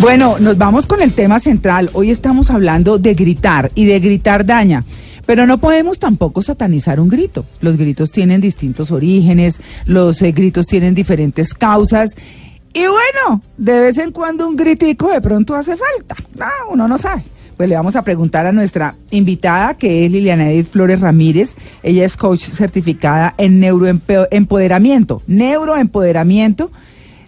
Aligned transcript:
Bueno, 0.00 0.38
nos 0.38 0.56
vamos 0.56 0.86
con 0.86 1.02
el 1.02 1.12
tema 1.12 1.38
central. 1.38 1.90
Hoy 1.92 2.10
estamos 2.10 2.50
hablando 2.50 2.98
de 2.98 3.14
gritar 3.14 3.70
y 3.74 3.84
de 3.84 4.00
gritar 4.00 4.46
daña. 4.46 4.84
Pero 5.26 5.46
no 5.46 5.58
podemos 5.58 5.98
tampoco 5.98 6.40
satanizar 6.40 6.98
un 6.98 7.08
grito. 7.08 7.44
Los 7.60 7.76
gritos 7.76 8.10
tienen 8.10 8.40
distintos 8.40 8.90
orígenes, 8.90 9.60
los 9.84 10.22
eh, 10.22 10.32
gritos 10.32 10.66
tienen 10.66 10.94
diferentes 10.94 11.52
causas. 11.52 12.16
Y 12.72 12.86
bueno, 12.86 13.42
de 13.58 13.80
vez 13.80 13.98
en 13.98 14.12
cuando 14.12 14.48
un 14.48 14.56
gritico 14.56 15.10
de 15.10 15.20
pronto 15.20 15.54
hace 15.54 15.76
falta. 15.76 16.16
No, 16.38 16.72
uno 16.72 16.88
no 16.88 16.96
sabe. 16.96 17.22
Pues 17.58 17.68
le 17.68 17.74
vamos 17.74 17.96
a 17.96 18.02
preguntar 18.02 18.46
a 18.46 18.52
nuestra 18.52 18.94
invitada, 19.10 19.74
que 19.74 20.06
es 20.06 20.12
Liliana 20.12 20.48
Edith 20.48 20.68
Flores 20.68 21.00
Ramírez. 21.00 21.56
Ella 21.82 22.04
es 22.04 22.16
coach 22.16 22.42
certificada 22.42 23.34
en 23.36 23.58
neuroempoderamiento. 23.58 25.22
Neuroempoderamiento 25.26 26.70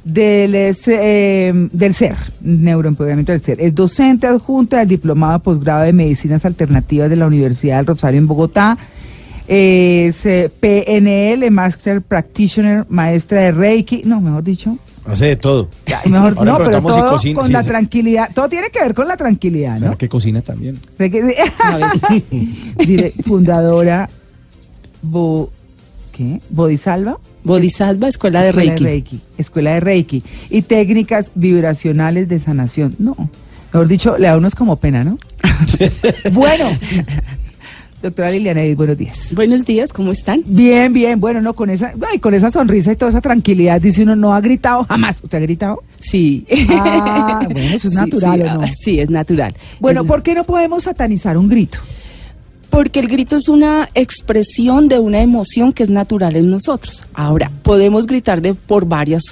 del, 0.05 0.55
eh, 0.55 1.69
del 1.73 1.95
ser, 1.95 2.15
neuroempoderamiento 2.43 3.33
del 3.33 3.41
ser. 3.41 3.61
Es 3.61 3.75
docente 3.75 4.29
adjunta 4.29 4.79
del 4.79 4.87
Diplomado 4.87 5.41
Posgrado 5.41 5.83
de 5.83 5.93
Medicinas 5.93 6.45
Alternativas 6.45 7.11
de 7.11 7.17
la 7.17 7.27
Universidad 7.27 7.79
del 7.79 7.87
Rosario 7.87 8.19
en 8.19 8.29
Bogotá. 8.29 8.79
Es 9.49 10.25
eh, 10.27 10.49
PNL, 10.61 11.51
Master 11.51 12.03
Practitioner, 12.03 12.87
maestra 12.89 13.41
de 13.41 13.51
Reiki, 13.51 14.03
no, 14.05 14.21
mejor 14.21 14.45
dicho. 14.45 14.79
Hace 15.07 15.27
de 15.27 15.37
todo. 15.37 15.69
Ya, 15.87 16.01
mejor, 16.07 16.35
Ahora 16.39 16.53
no, 16.53 16.59
pero 16.59 16.83
todo 16.83 17.11
cocina, 17.11 17.35
con 17.37 17.47
sí, 17.47 17.53
la 17.53 17.63
sí. 17.63 17.69
tranquilidad. 17.69 18.31
Todo 18.35 18.49
tiene 18.49 18.71
que 18.71 18.81
ver 18.81 18.95
con 18.95 19.09
la 19.09 19.17
tranquilidad, 19.17 19.75
¿no? 19.75 19.79
¿Será 19.81 19.97
que 19.97 20.09
cocina 20.09 20.43
también? 20.43 20.79
Reiki- 20.99 21.35
Dire- 22.77 23.13
fundadora 23.25 24.09
Bo, 25.03 25.51
¿qué? 26.13 26.41
Bodhisalva. 26.51 27.19
Bodhisattva, 27.43 28.09
Escuela 28.09 28.43
de 28.43 28.51
Escuela 28.51 28.77
Reiki. 28.77 29.21
Escuela 29.39 29.73
de 29.75 29.81
Reiki. 29.81 30.23
Y 30.51 30.63
técnicas 30.63 31.31
vibracionales 31.35 32.29
de 32.29 32.39
sanación. 32.39 32.95
No, 32.99 33.17
mejor 33.73 33.89
dicho, 33.89 34.19
le 34.19 34.27
da 34.27 34.35
a 34.35 34.37
unos 34.37 34.55
como 34.55 34.77
pena, 34.77 35.03
¿no? 35.05 35.19
bueno, 36.33 36.67
doctora 38.03 38.31
Liliana 38.31 38.63
Edith, 38.63 38.77
buenos 38.79 38.97
días. 38.97 39.35
Buenos 39.35 39.65
días, 39.65 39.93
¿cómo 39.93 40.13
están? 40.13 40.43
Bien, 40.47 40.93
bien, 40.93 41.21
bueno, 41.21 41.41
no, 41.41 41.55
con 41.55 41.69
esa, 41.71 41.93
ay, 42.11 42.19
con 42.19 42.33
esa 42.35 42.51
sonrisa 42.51 42.93
y 42.93 42.97
toda 42.97 43.11
esa 43.11 43.21
tranquilidad, 43.21 43.81
dice 43.81 44.03
uno, 44.05 44.17
no 44.17 44.35
ha 44.35 44.41
gritado 44.41 44.85
jamás. 44.85 45.19
¿Usted 45.23 45.39
ha 45.39 45.41
gritado? 45.41 45.83
Sí. 45.99 46.47
Ah, 46.71 47.41
bueno, 47.45 47.61
eso 47.61 47.89
es 47.89 47.95
natural, 47.95 48.41
Sí, 48.41 48.47
¿o 48.49 48.55
no? 48.55 48.61
ah, 48.63 48.67
sí, 48.73 49.01
es 49.01 49.11
natural. 49.11 49.55
Bueno, 49.81 50.01
Es- 50.03 50.07
¿por 50.07 50.23
qué 50.23 50.35
no 50.35 50.45
podemos 50.45 50.85
satanizar 50.85 51.37
un 51.37 51.49
grito? 51.49 51.79
Porque 52.71 53.01
el 53.01 53.09
grito 53.09 53.37
es 53.37 53.49
una 53.49 53.89
expresión 53.95 54.89
de 54.89 54.99
una 54.99 55.21
emoción 55.21 55.73
que 55.73 55.83
es 55.83 55.91
natural 55.91 56.37
en 56.37 56.51
nosotros. 56.51 57.05
Ahora, 57.15 57.51
podemos 57.63 58.07
gritar 58.07 58.41
de 58.41 58.55
por 58.55 58.87
varias 58.87 59.25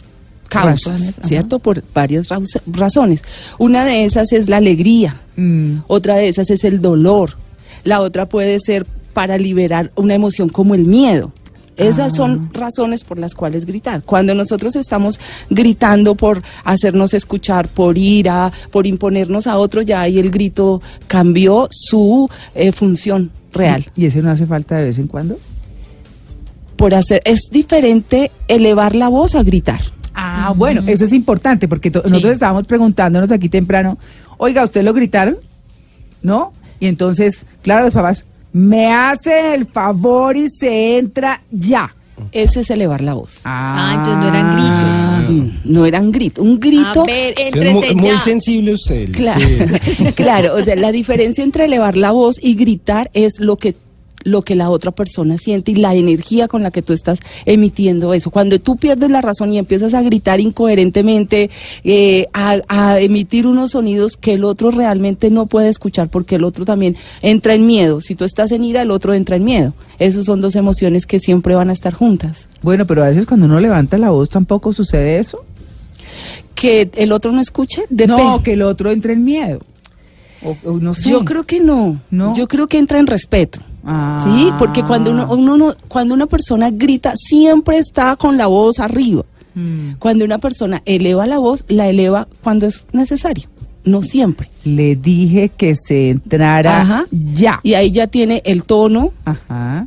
causas, 0.48 0.92
Razones, 0.92 1.19
ajá. 1.20 1.28
¿cierto? 1.28 1.59
Por 1.60 1.84
varias 1.94 2.26
razones. 2.66 3.22
Una 3.59 3.84
de 3.84 4.04
esas 4.04 4.32
es 4.32 4.48
la 4.48 4.56
alegría, 4.59 5.20
Mm, 5.37 5.82
otra 5.87 6.16
de 6.16 6.26
esas 6.28 6.50
es 6.50 6.64
el 6.64 6.82
dolor, 6.82 7.37
la 7.84 8.00
otra 8.00 8.28
puede 8.28 8.59
ser 8.61 8.87
para 9.12 9.39
liberar 9.39 9.91
una 9.97 10.15
emoción 10.15 10.49
como 10.49 10.75
el 10.75 10.84
miedo. 10.84 11.33
Esas 11.77 12.12
Ah. 12.12 12.16
son 12.16 12.50
razones 12.53 13.05
por 13.05 13.19
las 13.19 13.34
cuales 13.34 13.65
gritar. 13.65 14.03
Cuando 14.03 14.34
nosotros 14.34 14.75
estamos 14.75 15.21
gritando 15.49 16.17
por 16.17 16.43
hacernos 16.65 17.15
escuchar, 17.15 17.69
por 17.69 17.97
ira, 17.97 18.50
por 18.72 18.87
imponernos 18.87 19.47
a 19.47 19.59
otro, 19.59 19.83
ya 19.83 20.00
ahí 20.00 20.19
el 20.19 20.31
grito 20.31 20.83
cambió 21.06 21.69
su 21.71 22.28
eh, 22.56 22.72
función 22.72 23.31
real. 23.53 23.87
¿Y 23.97 24.06
ese 24.06 24.22
no 24.22 24.31
hace 24.31 24.44
falta 24.47 24.77
de 24.77 24.84
vez 24.84 24.99
en 24.99 25.06
cuando? 25.06 25.38
Por 26.77 26.94
hacer 26.94 27.21
es 27.25 27.49
diferente 27.50 28.31
elevar 28.49 28.94
la 28.94 29.09
voz 29.09 29.34
a 29.34 29.43
gritar. 29.43 29.81
Ah, 30.15 30.53
bueno, 30.56 30.83
eso 30.87 31.05
es 31.05 31.12
importante 31.12 31.69
porque 31.69 31.91
nosotros 31.91 32.33
estábamos 32.33 32.65
preguntándonos 32.65 33.31
aquí 33.31 33.49
temprano, 33.49 33.99
oiga, 34.37 34.65
¿usted 34.65 34.83
lo 34.83 34.93
gritaron? 34.93 35.38
¿No? 36.22 36.53
Y 36.81 36.87
entonces, 36.87 37.44
claro, 37.62 37.84
los 37.84 37.94
papás, 37.94 38.25
me 38.53 38.93
hace 38.93 39.55
el 39.55 39.66
favor 39.66 40.37
y 40.37 40.49
se 40.49 40.99
entra 40.99 41.43
ya. 41.50 41.94
Ese 42.33 42.61
es 42.61 42.71
elevar 42.71 43.00
la 43.00 43.15
voz. 43.15 43.41
Ah, 43.44 43.94
entonces 43.97 44.16
no 44.22 44.28
eran 44.28 44.56
gritos. 44.56 45.31
Mm, 45.31 45.72
No 45.72 45.87
eran 45.87 46.11
gritos. 46.12 46.44
Un 46.44 46.59
grito 46.59 47.03
A 47.03 47.05
ver, 47.05 47.34
Sí, 47.37 47.43
es 47.43 47.55
entrese 47.55 47.94
muy, 47.94 48.19
sensible 48.19 48.72
usted. 48.75 49.12
Claro, 49.12 49.41
sí. 49.41 50.12
claro, 50.17 50.55
o 50.56 50.65
sea, 50.65 50.75
la 50.77 50.91
diferencia 50.91 51.44
entre 51.44 51.67
elevar 51.67 51.97
la 51.97 52.11
voz 52.11 52.37
y 52.43 52.55
gritar 52.55 53.11
es 53.15 53.38
lo 53.38 53.56
que 53.56 53.77
lo 54.25 54.43
que 54.43 54.56
la 54.56 54.71
otra 54.71 54.91
persona 54.91 55.39
siente 55.39 55.73
y 55.73 55.77
la 55.77 55.95
energía 55.95 56.49
con 56.49 56.62
la 56.62 56.71
que 56.71 56.83
tú 56.83 56.93
estás 56.93 57.21
emitiendo 57.45 58.15
eso. 58.15 58.31
Cuando 58.31 58.59
tú 58.59 58.77
pierdes 58.77 59.11
la 59.11 59.21
razón 59.21 59.53
y 59.53 59.59
empiezas 59.59 59.95
a 59.95 60.03
gritar 60.03 60.41
incoherentemente, 60.41 61.51
eh, 61.84 62.27
a, 62.33 62.59
a 62.69 63.01
emitir 63.01 63.47
unos 63.47 63.73
sonidos 63.73 64.17
que 64.17 64.34
el 64.34 64.45
otro 64.45 64.71
realmente 64.71 65.31
no 65.31 65.47
puede 65.47 65.69
escuchar 65.69 66.09
porque 66.09 66.37
el 66.37 66.45
otro 66.45 66.65
también 66.65 66.97
entra 67.23 67.55
en 67.55 67.67
miedo. 67.67 68.01
Si 68.01 68.15
tú 68.15 68.25
estás 68.25 68.53
en 68.53 68.65
ira, 68.65 68.83
el 68.83 68.91
otro 68.91 69.15
entra 69.15 69.37
en 69.37 69.45
miedo. 69.45 69.75
Esas 69.99 70.27
son 70.27 70.41
dos 70.41 70.55
emociones 70.55 71.06
que 71.06 71.19
siempre 71.19 71.55
van 71.55 71.71
a 71.71 71.73
estar 71.73 71.95
juntas. 71.95 72.49
Bueno, 72.62 72.87
pero 72.87 73.03
a 73.05 73.09
veces 73.09 73.27
cuando 73.27 73.47
uno 73.47 73.61
levanta 73.61 73.99
la 73.99 74.11
voz 74.11 74.31
tampoco 74.31 74.73
sucede 74.73 75.19
eso. 75.19 75.45
Que 76.55 76.91
el 76.97 77.12
otro 77.12 77.33
no 77.33 77.41
escuche, 77.41 77.83
depende. 77.89 78.23
No, 78.23 78.43
que 78.43 78.53
el 78.55 78.62
otro 78.62 78.91
entre 78.91 79.12
en 79.12 79.25
miedo. 79.25 79.61
O, 80.43 80.56
o 80.65 80.79
no 80.79 80.95
sé. 80.95 81.11
Yo 81.11 81.25
creo 81.25 81.45
que 81.45 81.61
no. 81.61 82.00
¿No? 82.11 82.35
Yo 82.35 82.49
creo 82.49 82.67
que 82.67 82.79
entra 82.79 82.99
en 82.99 83.06
respeto. 83.06 83.61
Ah. 83.91 84.21
Sí, 84.22 84.50
porque 84.59 84.82
cuando 84.82 85.10
uno, 85.12 85.26
uno 85.32 85.56
no- 85.56 85.75
cuando 85.88 86.12
una 86.15 86.26
persona 86.26 86.69
grita 86.71 87.15
siempre 87.16 87.78
está 87.78 88.16
con 88.16 88.37
la 88.37 88.47
voz 88.47 88.81
arriba. 88.81 89.25
Mm. 89.54 89.93
Cuando 89.99 90.25
una 90.26 90.37
persona 90.38 90.82
eleva 90.84 91.26
la 91.26 91.38
voz, 91.38 91.65
la 91.69 91.88
eleva 91.88 92.28
cuando 92.43 92.66
es 92.66 92.87
necesario, 92.93 93.49
no 93.84 94.03
siempre. 94.03 94.50
Le 94.65 94.94
dije 94.94 95.49
que 95.56 95.75
se 95.75 96.10
entrara 96.10 96.82
Ajá. 96.82 97.04
ya. 97.10 97.60
Y 97.62 97.72
ahí 97.75 97.91
ya 97.91 98.06
tiene 98.09 98.43
el 98.44 98.62
tono, 98.65 99.12
Ajá. 99.25 99.87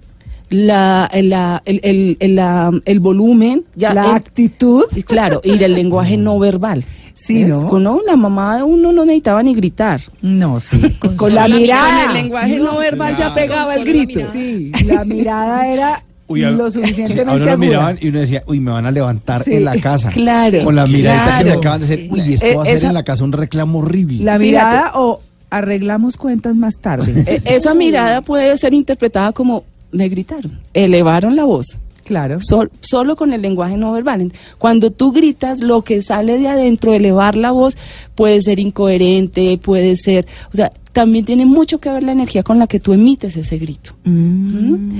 la, 0.50 1.10
la- 1.22 1.62
el, 1.66 1.80
el- 1.84 2.18
el- 2.20 2.36
la- 2.36 2.72
el 2.86 3.00
volumen, 3.00 3.64
ya 3.76 3.94
la 3.94 4.16
actitud. 4.16 4.84
claro, 5.06 5.42
y 5.44 5.64
el 5.64 5.74
lenguaje 5.76 6.18
no 6.18 6.38
verbal. 6.40 6.84
Sí. 7.26 7.44
¿no? 7.46 7.68
Con- 7.68 7.84
no, 7.84 8.00
La 8.06 8.16
mamá 8.16 8.58
de 8.58 8.64
uno 8.64 8.92
no 8.92 9.06
necesitaba 9.06 9.44
ni 9.44 9.54
gritar. 9.54 10.02
No, 10.22 10.60
sí. 10.60 10.80
Con, 11.18 11.36
la 11.36 11.48
la 11.48 11.56
mirada. 11.58 11.92
mirada. 11.92 12.06
el 12.08 12.14
lenguaje 12.14 12.60
no, 12.60 12.78
verbal 12.78 13.16
ya 13.16 13.34
pegaba 13.34 13.74
el 13.76 13.80
la 13.80 13.86
grito. 13.86 14.20
mirada. 14.20 14.34
Sí, 14.34 14.72
la 14.86 15.06
mirada 15.06 15.68
era 15.68 16.04
Uy, 16.28 16.44
a- 16.44 16.52
lo 16.52 16.72
suficientemente 16.72 17.30
a 17.32 17.36
uno 17.36 17.46
lo 17.46 17.58
miraban 17.58 17.98
y 18.02 18.08
uno 18.10 18.20
decía, 18.22 18.42
uy, 18.48 18.60
me 18.60 18.72
van 18.72 18.86
a 18.86 18.92
levantar 18.92 19.44
Sí, 19.44 19.54
en 19.56 19.66
la 19.66 19.76
casa. 19.80 20.10
claro, 20.12 20.64
Con 20.64 20.76
la 20.76 20.88
miradita 20.88 21.38
que 21.40 21.46
me 21.46 21.52
acaban 21.52 21.80
de 21.82 21.86
hacer, 21.86 22.08
uy, 22.10 22.34
esto 22.34 22.46
Eh, 22.46 22.56
va 22.56 22.64
a 22.64 22.66
ser 22.66 22.84
en 22.86 22.94
la 22.94 23.04
casa 23.04 23.24
un 23.24 23.34
reclamo 23.34 23.80
horrible. 23.80 24.24
La 24.24 24.40
Fíjate. 24.40 24.46
mirada 24.46 24.92
o 24.96 25.20
arreglamos 25.50 26.16
cuentas 26.18 26.56
más 26.56 26.78
tarde. 26.78 27.12
E- 27.28 27.42
Esa 27.56 27.74
mirada 27.74 28.22
puede 28.22 28.56
ser 28.58 28.74
interpretada 28.74 29.34
como 29.34 29.66
me 29.92 30.08
gritaron, 30.08 30.58
elevaron 30.74 31.36
la 31.36 31.44
voz, 31.44 31.78
claro. 32.12 32.40
sol- 32.42 32.72
solo 32.82 33.16
con 33.16 33.32
el 33.32 33.42
lenguaje 33.42 33.78
no 33.78 33.94
verbal. 33.94 34.32
Cuando 34.58 34.92
tú 34.92 35.12
gritas, 35.14 35.62
lo 35.62 35.84
que 35.84 36.02
sale 36.02 36.38
de 36.38 36.50
adentro, 36.50 36.94
elevar 36.94 37.36
la 37.38 37.52
voz, 37.52 37.78
puede 38.16 38.42
ser 38.42 38.60
incoherente, 38.60 39.58
puede 39.58 39.96
ser, 39.96 40.28
o 40.54 40.56
sea, 40.58 40.74
también 40.92 41.24
tiene 41.24 41.46
mucho 41.46 41.80
que 41.80 41.90
ver 41.90 42.04
la 42.04 42.12
energía 42.12 42.44
con 42.44 42.60
la 42.60 42.68
que 42.68 42.82
tú 42.82 42.92
emites 42.92 43.38
ese 43.38 43.58
grito. 43.58 43.94
Mm. 44.04 44.12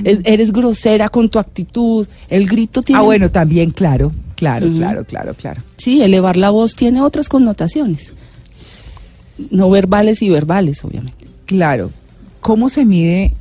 Es- 0.06 0.20
eres 0.24 0.50
grosera 0.52 1.10
con 1.10 1.28
tu 1.28 1.38
actitud, 1.38 2.06
el 2.30 2.46
grito 2.48 2.80
tiene... 2.82 2.98
Ah, 3.00 3.02
bueno, 3.04 3.30
también, 3.30 3.70
claro. 3.70 4.10
Claro, 4.36 4.66
claro, 4.74 5.04
claro, 5.04 5.34
claro. 5.34 5.62
Sí, 5.76 6.02
elevar 6.02 6.36
la 6.36 6.50
voz 6.50 6.74
tiene 6.74 7.00
otras 7.02 7.28
connotaciones, 7.28 8.12
no 9.50 9.70
verbales 9.70 10.22
y 10.22 10.30
verbales, 10.30 10.82
obviamente. 10.84 11.26
Claro. 11.46 11.90
¿Cómo 12.40 12.68
se 12.68 12.84
mide 12.84 13.34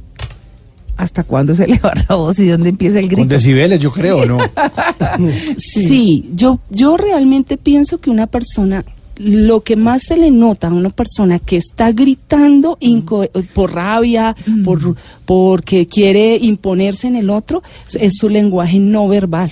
hasta 1.01 1.23
cuándo 1.23 1.55
se 1.55 1.65
eleva 1.65 1.93
la 2.07 2.15
voz 2.15 2.37
y 2.39 2.47
dónde 2.47 2.69
empieza 2.69 2.99
el 2.99 3.05
Con 3.07 3.15
grito? 3.15 3.33
decibeles, 3.33 3.79
yo 3.79 3.91
creo, 3.91 4.25
¿no? 4.25 4.37
Sí, 5.57 6.29
yo, 6.35 6.59
yo 6.69 6.97
realmente 6.97 7.57
pienso 7.57 7.99
que 7.99 8.09
una 8.09 8.27
persona 8.27 8.83
lo 9.17 9.61
que 9.61 9.75
más 9.75 10.03
se 10.03 10.17
le 10.17 10.31
nota 10.31 10.67
a 10.69 10.73
una 10.73 10.89
persona 10.89 11.37
que 11.37 11.57
está 11.57 11.91
gritando 11.91 12.77
inco- 12.79 13.29
por 13.53 13.73
rabia, 13.73 14.35
por 14.63 14.95
porque 15.25 15.87
quiere 15.87 16.37
imponerse 16.41 17.07
en 17.07 17.15
el 17.15 17.29
otro, 17.29 17.61
es 17.99 18.13
su 18.17 18.29
lenguaje 18.29 18.79
no 18.79 19.07
verbal. 19.07 19.51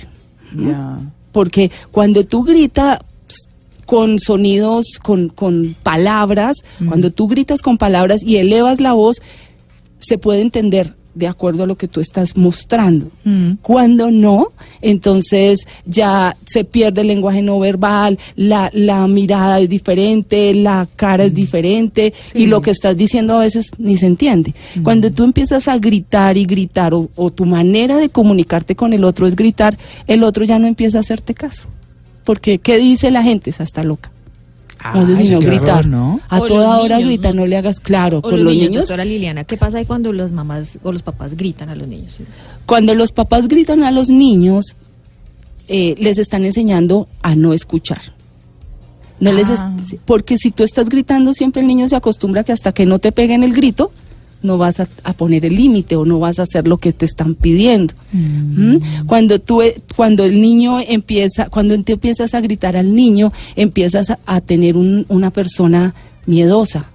Ya. 0.56 0.98
Porque 1.30 1.70
cuando 1.92 2.24
tú 2.26 2.42
gritas 2.42 2.98
con 3.86 4.18
sonidos, 4.18 4.86
con, 5.02 5.28
con 5.28 5.76
palabras, 5.82 6.56
cuando 6.88 7.12
tú 7.12 7.28
gritas 7.28 7.60
con 7.62 7.76
palabras 7.78 8.22
y 8.24 8.36
elevas 8.38 8.80
la 8.80 8.92
voz, 8.94 9.20
se 10.00 10.18
puede 10.18 10.40
entender 10.40 10.96
de 11.20 11.28
acuerdo 11.28 11.62
a 11.62 11.66
lo 11.66 11.76
que 11.76 11.86
tú 11.86 12.00
estás 12.00 12.36
mostrando. 12.36 13.10
Mm. 13.24 13.52
Cuando 13.62 14.10
no, 14.10 14.48
entonces 14.82 15.60
ya 15.84 16.36
se 16.44 16.64
pierde 16.64 17.02
el 17.02 17.06
lenguaje 17.06 17.42
no 17.42 17.60
verbal, 17.60 18.18
la, 18.34 18.70
la 18.72 19.06
mirada 19.06 19.60
es 19.60 19.68
diferente, 19.68 20.52
la 20.54 20.88
cara 20.96 21.24
es 21.24 21.34
diferente 21.34 22.12
y 22.34 22.46
lo 22.46 22.60
que 22.60 22.72
estás 22.72 22.96
diciendo 22.96 23.36
a 23.36 23.40
veces 23.40 23.70
ni 23.78 23.96
se 23.96 24.06
entiende. 24.06 24.54
Cuando 24.82 25.12
tú 25.12 25.22
empiezas 25.22 25.68
a 25.68 25.78
gritar 25.78 26.36
y 26.36 26.46
gritar 26.46 26.94
o, 26.94 27.08
o 27.14 27.30
tu 27.30 27.44
manera 27.44 27.98
de 27.98 28.08
comunicarte 28.08 28.74
con 28.74 28.92
el 28.92 29.04
otro 29.04 29.26
es 29.26 29.36
gritar, 29.36 29.78
el 30.08 30.24
otro 30.24 30.44
ya 30.44 30.58
no 30.58 30.66
empieza 30.66 30.98
a 30.98 31.02
hacerte 31.02 31.34
caso. 31.34 31.68
Porque, 32.24 32.58
¿qué 32.58 32.78
dice 32.78 33.10
la 33.10 33.22
gente? 33.22 33.50
Esa 33.50 33.62
está 33.62 33.84
loca. 33.84 34.10
No 34.94 35.06
sé 35.06 35.16
si 35.16 35.28
no 35.30 35.40
gritar. 35.40 35.86
¿no? 35.86 36.20
A 36.28 36.40
O 36.40 36.46
toda 36.46 36.76
los 36.76 36.84
hora 36.84 36.96
niños, 36.96 37.08
grita, 37.10 37.28
¿no? 37.30 37.40
no 37.42 37.46
le 37.46 37.56
hagas 37.56 37.80
claro. 37.80 38.18
O 38.18 38.22
Con 38.22 38.32
los, 38.32 38.40
los 38.40 38.52
niños, 38.54 38.70
niños, 38.70 38.82
doctora 38.84 39.04
Liliana, 39.04 39.44
¿qué 39.44 39.56
pasa 39.56 39.78
ahí 39.78 39.84
cuando 39.86 40.12
las 40.12 40.32
mamás 40.32 40.78
o 40.82 40.92
los 40.92 41.02
papás 41.02 41.36
gritan 41.36 41.68
a 41.68 41.74
los 41.74 41.86
niños? 41.88 42.16
cuando 42.66 42.94
los 42.94 43.12
papás 43.12 43.48
gritan 43.48 43.82
a 43.84 43.90
los 43.90 44.08
niños, 44.08 44.76
eh, 45.68 45.94
les 45.98 46.18
están 46.18 46.44
enseñando 46.44 47.08
a 47.22 47.34
no 47.34 47.52
escuchar. 47.52 48.00
No 49.20 49.32
les 49.32 49.48
es- 49.50 49.60
Ah. 49.60 49.76
porque 50.06 50.38
si 50.38 50.50
tú 50.50 50.64
estás 50.64 50.88
gritando, 50.88 51.34
siempre 51.34 51.60
el 51.62 51.68
niño 51.68 51.88
se 51.88 51.96
acostumbra 51.96 52.42
que 52.44 52.52
hasta 52.52 52.72
que 52.72 52.86
no 52.86 52.98
te 52.98 53.12
peguen 53.12 53.42
el 53.44 53.52
grito, 53.52 53.92
no 54.42 54.56
vas 54.58 54.80
a, 54.80 54.88
a 55.04 55.12
poner 55.12 55.44
el 55.44 55.54
límite 55.54 55.96
o 55.96 56.04
no 56.04 56.18
vas 56.18 56.38
a 56.38 56.42
hacer 56.42 56.66
lo 56.66 56.78
que 56.78 56.92
te 56.92 57.04
están 57.04 57.34
pidiendo. 57.34 57.92
¿Mm? 58.12 58.76
Cuando 59.06 59.38
tú, 59.38 59.60
e- 59.62 59.80
cuando 59.96 60.24
el 60.24 60.40
niño 60.40 60.78
empieza, 60.80 61.48
cuando 61.50 61.78
tú 61.82 61.92
empiezas 61.92 62.34
a 62.34 62.40
gritar 62.40 62.76
al 62.76 62.94
niño, 62.94 63.32
empiezas 63.56 64.10
a, 64.10 64.18
a 64.26 64.40
tener 64.40 64.76
un- 64.76 65.04
una 65.08 65.30
persona 65.30 65.94
miedosa, 66.26 66.90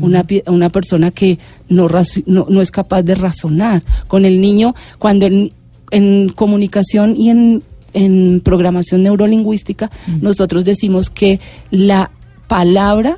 una, 0.00 0.24
una 0.46 0.68
persona 0.70 1.10
que 1.10 1.38
no, 1.68 1.88
no, 2.26 2.46
no 2.48 2.62
es 2.62 2.70
capaz 2.70 3.02
de 3.02 3.14
razonar. 3.16 3.82
Con 4.06 4.24
el 4.24 4.40
niño, 4.40 4.74
cuando 4.98 5.26
el- 5.26 5.52
en 5.90 6.30
comunicación 6.30 7.14
y 7.16 7.30
en, 7.30 7.62
en 7.92 8.40
programación 8.44 9.02
neurolingüística, 9.02 9.90
nosotros 10.20 10.64
decimos 10.64 11.10
que 11.10 11.40
la 11.70 12.10
palabra 12.48 13.16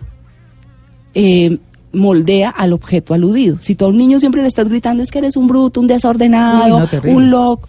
eh, 1.14 1.58
moldea 1.92 2.50
al 2.50 2.72
objeto 2.72 3.14
aludido. 3.14 3.56
Si 3.60 3.74
tú 3.74 3.84
a 3.84 3.88
un 3.88 3.96
niño 3.98 4.18
siempre 4.20 4.42
le 4.42 4.48
estás 4.48 4.68
gritando 4.68 5.02
es 5.02 5.10
que 5.10 5.18
eres 5.18 5.36
un 5.36 5.46
bruto, 5.48 5.80
un 5.80 5.86
desordenado, 5.86 6.74
Uy, 6.74 6.80
no, 6.80 6.86
terrible. 6.86 7.16
un 7.16 7.30
loco, 7.30 7.68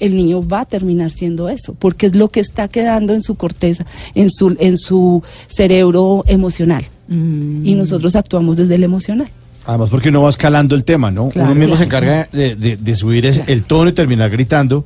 el 0.00 0.14
niño 0.16 0.46
va 0.46 0.60
a 0.60 0.64
terminar 0.64 1.10
siendo 1.10 1.48
eso, 1.48 1.74
porque 1.78 2.06
es 2.06 2.14
lo 2.14 2.28
que 2.28 2.40
está 2.40 2.68
quedando 2.68 3.14
en 3.14 3.22
su 3.22 3.34
corteza, 3.36 3.84
en 4.14 4.30
su, 4.30 4.56
en 4.60 4.76
su 4.76 5.22
cerebro 5.48 6.24
emocional. 6.26 6.86
Mm. 7.08 7.66
Y 7.66 7.74
nosotros 7.74 8.14
actuamos 8.16 8.56
desde 8.56 8.74
el 8.76 8.84
emocional. 8.84 9.28
Además, 9.66 9.90
porque 9.90 10.10
no 10.10 10.22
va 10.22 10.30
escalando 10.30 10.74
el 10.74 10.84
tema, 10.84 11.10
¿no? 11.10 11.28
Claro, 11.28 11.50
Uno 11.50 11.60
mismo 11.60 11.76
se 11.76 11.84
encarga 11.84 12.28
de, 12.32 12.54
de- 12.56 12.76
de 12.78 12.94
subir 12.94 13.26
el 13.26 13.64
tono 13.64 13.90
y 13.90 13.92
terminar 13.92 14.30
gritando. 14.30 14.84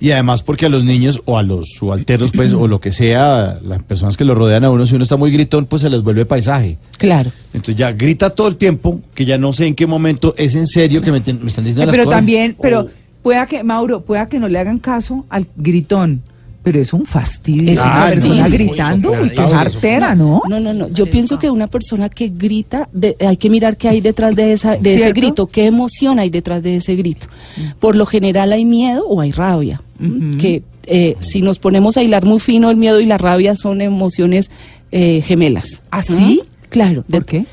Y 0.00 0.12
además 0.12 0.42
porque 0.44 0.66
a 0.66 0.68
los 0.68 0.84
niños 0.84 1.20
o 1.24 1.38
a 1.38 1.42
los 1.42 1.70
subalternos, 1.76 2.30
pues, 2.32 2.52
o 2.52 2.68
lo 2.68 2.80
que 2.80 2.92
sea, 2.92 3.58
las 3.64 3.82
personas 3.82 4.16
que 4.16 4.24
lo 4.24 4.34
rodean 4.34 4.64
a 4.64 4.70
uno, 4.70 4.86
si 4.86 4.94
uno 4.94 5.02
está 5.02 5.16
muy 5.16 5.30
gritón, 5.32 5.66
pues 5.66 5.82
se 5.82 5.90
les 5.90 6.02
vuelve 6.02 6.24
paisaje. 6.24 6.78
Claro. 6.98 7.30
Entonces 7.52 7.74
ya 7.76 7.90
grita 7.92 8.30
todo 8.30 8.46
el 8.48 8.56
tiempo, 8.56 9.00
que 9.14 9.24
ya 9.24 9.38
no 9.38 9.52
sé 9.52 9.66
en 9.66 9.74
qué 9.74 9.86
momento 9.88 10.34
es 10.38 10.54
en 10.54 10.66
serio 10.68 11.00
que 11.00 11.10
me, 11.10 11.20
ten- 11.20 11.40
me 11.42 11.48
están 11.48 11.64
diciendo 11.64 11.82
Eh, 11.82 11.86
las 11.86 11.92
pero 11.94 12.04
cosas. 12.04 12.18
también, 12.18 12.56
pero 12.62 12.80
O- 12.82 12.88
pueda 13.22 13.46
que, 13.46 13.64
Mauro, 13.64 14.02
pueda 14.02 14.28
que 14.28 14.38
no 14.38 14.46
le 14.48 14.58
hagan 14.60 14.78
caso 14.78 15.26
al 15.30 15.46
gritón, 15.56 16.22
pero 16.68 16.80
es 16.82 16.92
un 16.92 17.06
fastidio. 17.06 17.72
Es 17.72 17.78
un 17.80 17.86
una 17.86 18.06
persona 18.06 18.48
gritando, 18.48 19.10
qué 19.10 19.16
sopladito, 19.16 19.48
sartera, 19.48 20.14
¿no? 20.14 20.42
No, 20.50 20.60
no, 20.60 20.74
no. 20.74 20.88
Yo 20.90 21.08
pienso 21.08 21.38
que 21.38 21.48
una 21.50 21.66
persona 21.66 22.10
que 22.10 22.28
grita, 22.28 22.90
de- 22.92 23.16
hay 23.26 23.38
que 23.38 23.48
mirar 23.48 23.78
qué 23.78 23.88
hay 23.88 24.02
detrás 24.02 24.36
de, 24.36 24.52
esa, 24.52 24.76
de 24.76 24.94
ese 24.94 25.12
grito, 25.12 25.46
qué 25.46 25.64
emoción 25.64 26.18
hay 26.18 26.28
detrás 26.28 26.62
de 26.62 26.76
ese 26.76 26.94
grito. 26.94 27.26
Por 27.80 27.96
lo 27.96 28.04
general 28.04 28.52
hay 28.52 28.66
miedo 28.66 29.06
o 29.08 29.22
hay 29.22 29.32
rabia. 29.32 29.80
Que 30.38 30.62
eh, 30.84 31.16
si 31.20 31.40
nos 31.40 31.58
ponemos 31.58 31.96
a 31.96 32.02
hilar 32.02 32.26
muy 32.26 32.38
fino, 32.38 32.70
el 32.70 32.76
miedo 32.76 33.00
y 33.00 33.06
la 33.06 33.16
rabia 33.16 33.56
son 33.56 33.80
emociones 33.80 34.50
eh, 34.92 35.22
gemelas. 35.22 35.80
¿Ah, 35.90 36.02
¿no? 36.06 36.16
sí? 36.18 36.42
Claro. 36.68 37.02
¿Por 37.10 37.24
qué? 37.24 37.46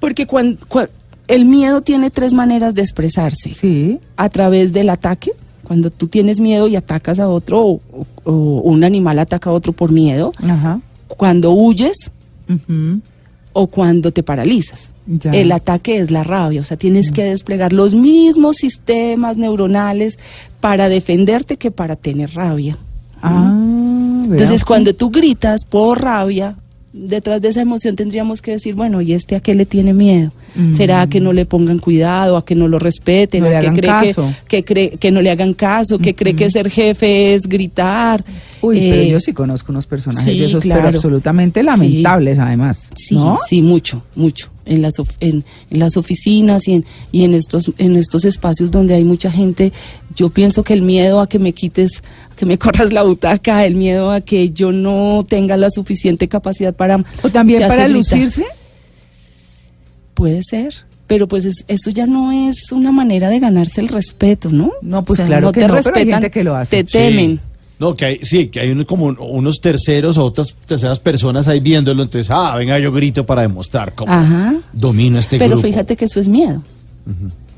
Porque 0.00 0.26
cuan- 0.26 0.58
cua- 0.68 0.90
el 1.28 1.44
miedo 1.46 1.80
tiene 1.80 2.10
tres 2.10 2.32
maneras 2.32 2.74
de 2.74 2.82
expresarse. 2.82 3.54
Sí. 3.54 3.98
A 4.16 4.28
través 4.28 4.72
del 4.72 4.90
ataque, 4.90 5.32
cuando 5.70 5.90
tú 5.92 6.08
tienes 6.08 6.40
miedo 6.40 6.66
y 6.66 6.74
atacas 6.74 7.20
a 7.20 7.28
otro, 7.28 7.60
o, 7.60 7.80
un 8.24 8.82
animal 8.82 9.20
ataca 9.20 9.50
a 9.50 9.52
otro 9.52 9.72
por 9.72 9.92
miedo. 9.92 10.32
Ajá. 10.42 10.80
Cuando 11.06 11.52
huyes, 11.52 12.10
o 13.52 13.66
cuando 13.68 14.10
te 14.10 14.24
paralizas. 14.24 14.88
Ya. 15.06 15.30
El 15.30 15.52
ataque 15.52 15.98
es 15.98 16.10
la 16.10 16.24
rabia, 16.24 16.60
o 16.60 16.64
sea, 16.64 16.76
tienes 16.76 17.12
que 17.12 17.22
desplegar 17.22 17.72
los 17.72 17.94
mismos 17.94 18.56
sistemas 18.56 19.36
neuronales 19.36 20.18
para 20.58 20.88
defenderte 20.88 21.56
que 21.56 21.70
para 21.70 21.94
tener 21.94 22.34
rabia. 22.34 22.76
Ah, 23.22 23.56
Entonces, 24.24 24.64
cuando 24.64 24.92
tú 24.92 25.10
gritas 25.12 25.64
por 25.64 26.02
rabia, 26.02 26.56
detrás 26.92 27.40
de 27.40 27.48
esa 27.48 27.60
emoción 27.60 27.94
tendríamos 27.96 28.42
que 28.42 28.50
decir, 28.52 28.74
bueno, 28.74 29.00
¿y 29.00 29.12
este 29.12 29.36
a 29.36 29.40
qué 29.40 29.54
le 29.54 29.64
tiene 29.66 29.92
miedo? 29.94 30.32
Mm. 30.56 30.72
¿Será 30.72 31.02
a 31.02 31.06
que 31.08 31.20
no 31.20 31.32
le 31.32 31.46
pongan 31.46 31.78
cuidado, 31.78 32.36
a 32.36 32.44
que 32.44 32.54
no 32.56 32.66
lo 32.66 32.78
respeten, 32.80 33.42
No 33.44 33.48
a 33.48 33.60
que 33.60 33.68
cree 33.68 33.74
que, 33.80 33.86
caso. 34.14 34.34
que 34.48 34.64
cree 34.64 34.90
que 34.90 35.10
no 35.12 35.20
le 35.22 35.30
hagan 35.30 35.54
caso, 35.54 35.98
que 35.98 36.14
cree 36.14 36.34
que 36.34 36.50
ser 36.50 36.68
jefe 36.70 37.34
es 37.34 37.42
gritar? 37.48 38.24
Uy, 38.60 38.80
pero 38.80 39.02
Eh, 39.02 39.08
yo 39.10 39.20
sí 39.20 39.32
conozco 39.32 39.70
unos 39.72 39.86
personajes 39.86 40.32
sí, 40.32 40.38
de 40.40 40.46
esos, 40.46 40.62
pero 40.64 40.88
absolutamente 40.88 41.60
Sí. 41.60 41.66
lamentables, 41.66 42.38
además. 42.38 42.88
Sí, 42.96 43.14
¿no? 43.14 43.38
sí, 43.48 43.62
mucho, 43.62 44.02
mucho. 44.16 44.50
En 44.66 44.82
las, 44.82 44.98
of- 45.00 45.16
en, 45.20 45.44
en 45.70 45.78
las 45.78 45.96
oficinas 45.96 46.68
y, 46.68 46.74
en, 46.74 46.84
y 47.12 47.24
en, 47.24 47.34
estos, 47.34 47.70
en 47.78 47.96
estos 47.96 48.24
espacios 48.24 48.70
donde 48.70 48.94
hay 48.94 49.04
mucha 49.04 49.30
gente, 49.30 49.72
yo 50.14 50.28
pienso 50.28 50.62
que 50.62 50.74
el 50.74 50.82
miedo 50.82 51.20
a 51.20 51.28
que 51.28 51.38
me 51.38 51.52
quites, 51.52 52.02
a 52.30 52.36
que 52.36 52.46
me 52.46 52.58
corras 52.58 52.92
la 52.92 53.02
butaca, 53.02 53.64
el 53.64 53.74
miedo 53.74 54.10
a 54.10 54.20
que 54.20 54.50
yo 54.50 54.70
no 54.72 55.24
tenga 55.28 55.56
la 55.56 55.70
suficiente 55.70 56.28
capacidad 56.28 56.74
para... 56.74 57.02
O 57.22 57.30
también 57.30 57.60
te 57.60 57.68
para 57.68 57.88
lucirse. 57.88 58.44
Puede 60.14 60.42
ser. 60.42 60.74
Pero 61.06 61.26
pues 61.26 61.44
es- 61.44 61.64
eso 61.66 61.90
ya 61.90 62.06
no 62.06 62.30
es 62.30 62.70
una 62.72 62.92
manera 62.92 63.28
de 63.30 63.40
ganarse 63.40 63.80
el 63.80 63.88
respeto, 63.88 64.50
¿no? 64.50 64.70
No, 64.82 65.04
pues 65.04 65.18
claro 65.20 65.50
que 65.52 65.60
no, 65.66 65.74
pero 65.82 65.96
hay 65.96 66.04
gente 66.20 66.30
que 66.30 66.44
lo 66.44 66.54
hace. 66.54 66.84
Te 66.84 66.92
temen. 66.92 67.36
Sí. 67.38 67.49
No, 67.80 67.94
que 67.96 68.04
hay, 68.04 68.18
sí, 68.22 68.48
que 68.48 68.60
hay 68.60 68.70
uno, 68.70 68.84
como 68.86 69.06
un- 69.06 69.16
unos 69.18 69.60
terceros 69.60 70.18
o 70.18 70.24
otras 70.26 70.54
terceras 70.66 71.00
personas 71.00 71.48
ahí 71.48 71.60
viéndolo, 71.60 72.02
entonces, 72.02 72.30
ah, 72.30 72.54
venga, 72.56 72.78
yo 72.78 72.92
grito 72.92 73.24
para 73.24 73.42
demostrar 73.42 73.94
cómo 73.94 74.12
Ajá. 74.12 74.54
domino 74.72 75.18
este 75.18 75.38
Pero 75.38 75.52
grupo. 75.56 75.66
fíjate 75.66 75.96
que 75.96 76.04
eso 76.04 76.20
es 76.20 76.28
miedo. 76.28 76.62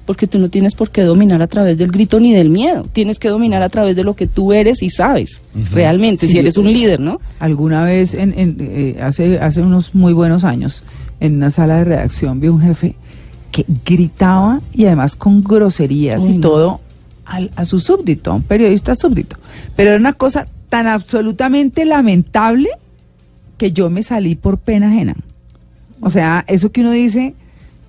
Porque 0.07 0.27
tú 0.27 0.39
no 0.39 0.49
tienes 0.49 0.75
por 0.75 0.91
qué 0.91 1.03
dominar 1.03 1.43
a 1.43 1.47
través 1.47 1.79
del 1.79 1.91
grito 1.93 2.19
ni 2.19 2.33
del 2.33 2.51
miedo. 2.51 2.87
Tienes 2.93 3.19
que 3.21 3.29
dominar 3.29 3.63
a 3.63 3.69
través 3.69 3.95
de 3.95 4.03
lo 4.03 4.15
que 4.15 4.27
tú 4.27 4.53
eres 4.53 4.83
y 4.83 4.91
sabes. 4.91 5.41
Realmente, 5.73 6.27
Sí, 6.27 6.33
si 6.33 6.39
eres 6.41 6.57
un 6.57 6.73
líder, 6.73 6.99
¿no? 7.01 7.21
Alguna 7.39 7.85
vez, 7.85 8.15
en, 8.15 8.37
en, 8.37 8.57
eh, 8.61 8.97
hace, 9.01 9.39
hace 9.39 9.61
unos 9.61 9.95
muy 9.95 10.13
buenos 10.13 10.43
años, 10.45 10.83
en 11.21 11.37
una 11.37 11.51
sala 11.51 11.79
de 11.79 11.85
redacción 11.85 12.41
vi 12.41 12.49
un 12.49 12.61
jefe 12.61 12.97
que 13.53 13.65
gritaba 13.85 14.61
y 14.73 14.87
además 14.87 15.15
con 15.15 15.43
groserías 15.45 16.21
Uy, 16.21 16.31
y 16.31 16.35
no. 16.35 16.41
todo 16.41 16.81
al- 17.33 17.51
a 17.57 17.65
su 17.65 17.81
súbdito, 17.81 18.31
a 18.31 18.35
un 18.35 18.43
periodista 18.43 18.95
súbdito. 18.95 19.37
Pero 19.77 19.91
era 19.91 19.99
una 19.99 20.13
cosa 20.13 20.47
tan 20.69 20.87
absolutamente 20.87 21.85
lamentable 21.85 22.69
que 23.59 23.73
yo 23.73 23.91
me 23.91 24.03
salí 24.03 24.35
por 24.35 24.59
pena 24.59 24.89
ajena. 24.89 25.15
O 26.01 26.11
sea, 26.11 26.45
eso 26.49 26.73
que 26.73 26.81
uno 26.81 26.91
dice, 26.93 27.35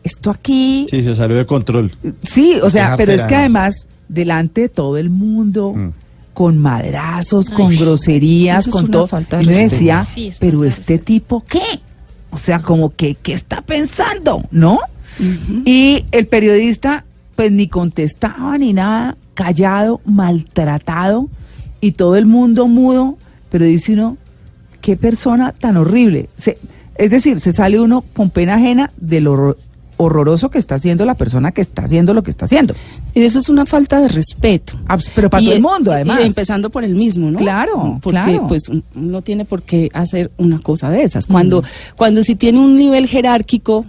esto 0.03 0.29
aquí, 0.31 0.85
Sí, 0.89 1.01
se 1.03 1.15
salió 1.15 1.35
de 1.37 1.45
control. 1.45 1.91
Sí, 2.21 2.55
o 2.61 2.69
sea, 2.69 2.95
pero 2.97 3.11
es 3.13 3.21
que 3.23 3.35
además, 3.35 3.87
delante 4.07 4.61
de 4.61 4.69
todo 4.69 4.97
el 4.97 5.09
mundo, 5.09 5.73
Mm. 5.73 5.89
con 6.33 6.57
madrazos, 6.57 7.49
con 7.49 7.71
Ay, 7.71 7.77
groserías, 7.77 8.67
con 8.67 8.89
todo, 8.89 9.07
falta 9.07 9.37
de 9.37 9.43
y 9.43 9.47
uno 9.47 9.55
respeto. 9.55 9.73
decía, 9.75 10.05
Sí, 10.05 10.27
es 10.27 10.39
pero 10.39 10.63
este 10.65 10.97
tipo, 10.99 11.43
¿qué? 11.47 11.61
O 12.31 12.37
sea, 12.37 12.59
como 12.59 12.89
que, 12.91 13.15
¿qué 13.15 13.33
está 13.33 13.61
pensando? 13.61 14.43
¿No? 14.51 14.79
Y 15.65 16.05
el 16.11 16.25
periodista, 16.27 17.05
pues 17.35 17.51
ni 17.51 17.67
contestaba 17.67 18.57
ni 18.57 18.73
nada, 18.73 19.15
callado, 19.33 20.01
maltratado, 20.05 21.29
y 21.81 21.93
todo 21.93 22.15
el 22.15 22.25
mundo 22.25 22.67
mudo, 22.67 23.17
pero 23.49 23.65
dice 23.65 23.93
uno, 23.93 24.17
qué 24.81 24.95
persona 24.95 25.51
tan 25.53 25.77
horrible. 25.77 26.29
Se- 26.37 26.57
es 26.95 27.09
decir, 27.11 27.39
se 27.39 27.51
sale 27.51 27.79
uno 27.79 28.03
con 28.15 28.29
pena 28.29 28.55
ajena 28.55 28.91
de 28.97 29.19
lo, 29.21 29.57
horroroso 29.97 30.49
que 30.49 30.57
está 30.57 30.75
haciendo 30.75 31.05
la 31.05 31.13
persona 31.13 31.51
que 31.51 31.61
está 31.61 31.83
haciendo 31.83 32.13
lo 32.13 32.23
que 32.23 32.31
está 32.31 32.45
haciendo. 32.45 32.73
Y 33.13 33.21
eso 33.21 33.39
es 33.39 33.47
una 33.49 33.65
falta 33.65 34.01
de 34.01 34.07
respeto. 34.07 34.73
Abs- 34.87 35.09
Pero 35.15 35.29
para 35.29 35.41
Y, 35.41 35.45
todo 35.45 35.53
el 35.55 35.59
eh, 35.59 35.61
mundo, 35.61 35.91
y 35.91 35.93
además. 35.95 36.19
empezando 36.21 36.69
por 36.69 36.83
el 36.83 36.95
mismo, 36.95 37.29
¿no? 37.31 37.37
Claro, 37.37 37.99
Porque 38.01 38.19
claro. 38.19 38.47
pues 38.47 38.69
uno 38.95 39.21
tiene 39.21 39.45
por 39.45 39.61
qué 39.61 39.89
hacer 39.93 40.31
una 40.37 40.59
cosa 40.59 40.89
de 40.89 41.03
esas. 41.03 41.25
Cuando, 41.27 41.63
cuando 41.95 42.23
si 42.23 42.35
tiene 42.35 42.59
un 42.59 42.75
nivel 42.77 43.07
jerárquico, 43.07 43.85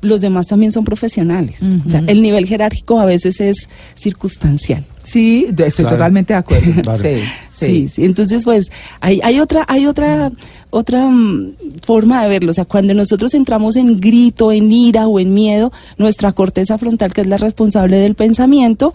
los 0.00 0.20
demás 0.20 0.46
también 0.46 0.70
son 0.72 0.84
profesionales. 0.84 1.60
O 1.86 1.90
sea, 1.90 2.02
el 2.06 2.22
nivel 2.22 2.46
jerárquico 2.46 3.00
a 3.00 3.04
veces 3.04 3.40
es 3.40 3.68
circunstancial. 3.94 4.84
Sí, 5.02 5.46
estoy 5.48 5.84
Claro. 5.84 5.96
totalmente 5.96 6.32
de 6.34 6.38
acuerdo. 6.38 6.70
Claro. 6.82 7.02
Sí, 7.02 7.20
Sí, 7.50 7.66
sí. 7.66 7.88
sí. 7.88 8.04
Entonces, 8.04 8.44
pues, 8.44 8.70
hay, 9.00 9.18
hay 9.24 9.40
otra, 9.40 9.64
hay 9.66 9.86
otra, 9.86 10.30
otra 10.70 11.08
mm, 11.08 11.54
forma 11.84 12.22
de 12.22 12.28
verlo. 12.28 12.50
O 12.52 12.54
sea, 12.54 12.64
cuando 12.64 12.94
nosotros 12.94 13.34
entramos 13.34 13.74
en 13.76 13.98
grito, 14.00 14.52
en 14.52 14.70
ira 14.70 15.08
o 15.08 15.18
en 15.18 15.34
miedo, 15.34 15.72
nuestra 15.96 16.30
corteza 16.32 16.78
frontal, 16.78 17.12
que 17.12 17.22
es 17.22 17.26
la 17.26 17.36
responsable 17.38 17.96
del 17.96 18.14
pensamiento, 18.14 18.94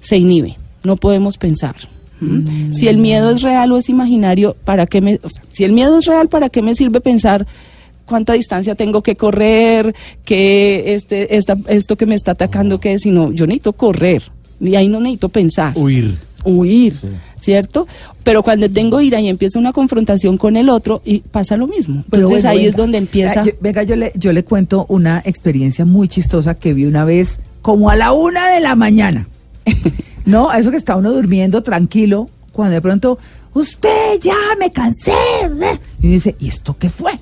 se 0.00 0.16
inhibe. 0.16 0.56
No 0.84 0.96
podemos 0.96 1.36
pensar. 1.36 1.76
¿Mm? 2.20 2.72
Si 2.72 2.88
el 2.88 2.96
miedo 2.96 3.30
es 3.30 3.42
real 3.42 3.70
o 3.72 3.76
es 3.76 3.88
imaginario, 3.90 4.56
¿para 4.64 4.86
qué 4.86 5.00
me, 5.02 5.20
o 5.22 5.28
sea, 5.28 5.42
si 5.50 5.64
el 5.64 5.72
miedo 5.72 5.98
es 5.98 6.06
real, 6.06 6.28
¿para 6.28 6.48
qué 6.48 6.62
me 6.62 6.74
sirve 6.74 7.00
pensar 7.00 7.46
cuánta 8.08 8.32
distancia 8.32 8.74
tengo 8.74 9.02
que 9.02 9.14
correr, 9.16 9.94
que 10.24 10.94
este, 10.94 11.36
esta, 11.36 11.56
esto 11.68 11.96
que 11.96 12.06
me 12.06 12.14
está 12.16 12.32
atacando, 12.32 12.80
qué 12.80 12.94
es? 12.94 13.02
Sino, 13.02 13.30
yo 13.32 13.46
necesito 13.46 13.72
correr. 13.74 14.22
Y 14.60 14.74
ahí 14.74 14.88
no 14.88 14.98
necesito 14.98 15.28
pensar 15.28 15.72
Huir. 15.76 16.18
huir, 16.44 16.94
¿cierto? 17.40 17.86
Pero 18.24 18.42
cuando 18.42 18.68
tengo 18.68 19.00
ira 19.00 19.20
y 19.20 19.28
empieza 19.28 19.58
una 19.60 19.72
confrontación 19.72 20.36
con 20.38 20.56
el 20.56 20.68
otro, 20.68 21.00
y 21.04 21.20
pasa 21.20 21.56
lo 21.56 21.68
mismo. 21.68 22.02
Entonces 22.06 22.28
bueno, 22.42 22.48
ahí 22.48 22.56
venga. 22.58 22.68
es 22.70 22.76
donde 22.76 22.98
empieza. 22.98 23.44
Yo- 23.44 23.52
venga, 23.60 23.84
yo 23.84 23.94
le, 23.94 24.10
yo 24.16 24.32
le 24.32 24.42
cuento 24.42 24.86
una 24.88 25.22
experiencia 25.24 25.84
muy 25.84 26.08
chistosa 26.08 26.54
que 26.56 26.72
vi 26.74 26.86
una 26.86 27.04
vez, 27.04 27.38
como 27.62 27.88
a 27.90 27.94
la 27.96 28.12
una 28.12 28.50
de 28.50 28.60
la 28.60 28.74
mañana. 28.74 29.28
no, 30.24 30.50
a 30.50 30.58
eso 30.58 30.70
que 30.72 30.76
está 30.76 30.96
uno 30.96 31.12
durmiendo 31.12 31.62
tranquilo, 31.62 32.28
cuando 32.52 32.74
de 32.74 32.80
pronto, 32.80 33.18
usted 33.54 34.18
ya 34.20 34.34
me 34.58 34.72
cansé. 34.72 35.12
de-". 35.54 35.78
Y 36.00 36.06
uno 36.06 36.14
dice, 36.14 36.34
¿y 36.40 36.48
esto 36.48 36.74
qué 36.78 36.88
fue? 36.90 37.12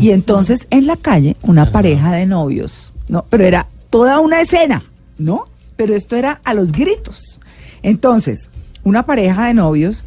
Y 0.00 0.10
entonces 0.10 0.66
en 0.70 0.86
la 0.86 0.96
calle, 0.96 1.36
una 1.42 1.70
pareja 1.72 2.12
de 2.12 2.26
novios, 2.26 2.92
¿no? 3.08 3.24
Pero 3.28 3.44
era 3.44 3.66
toda 3.90 4.20
una 4.20 4.40
escena, 4.40 4.84
¿no? 5.18 5.46
Pero 5.76 5.94
esto 5.94 6.16
era 6.16 6.40
a 6.44 6.54
los 6.54 6.72
gritos. 6.72 7.40
Entonces, 7.82 8.50
una 8.84 9.04
pareja 9.06 9.46
de 9.46 9.54
novios 9.54 10.04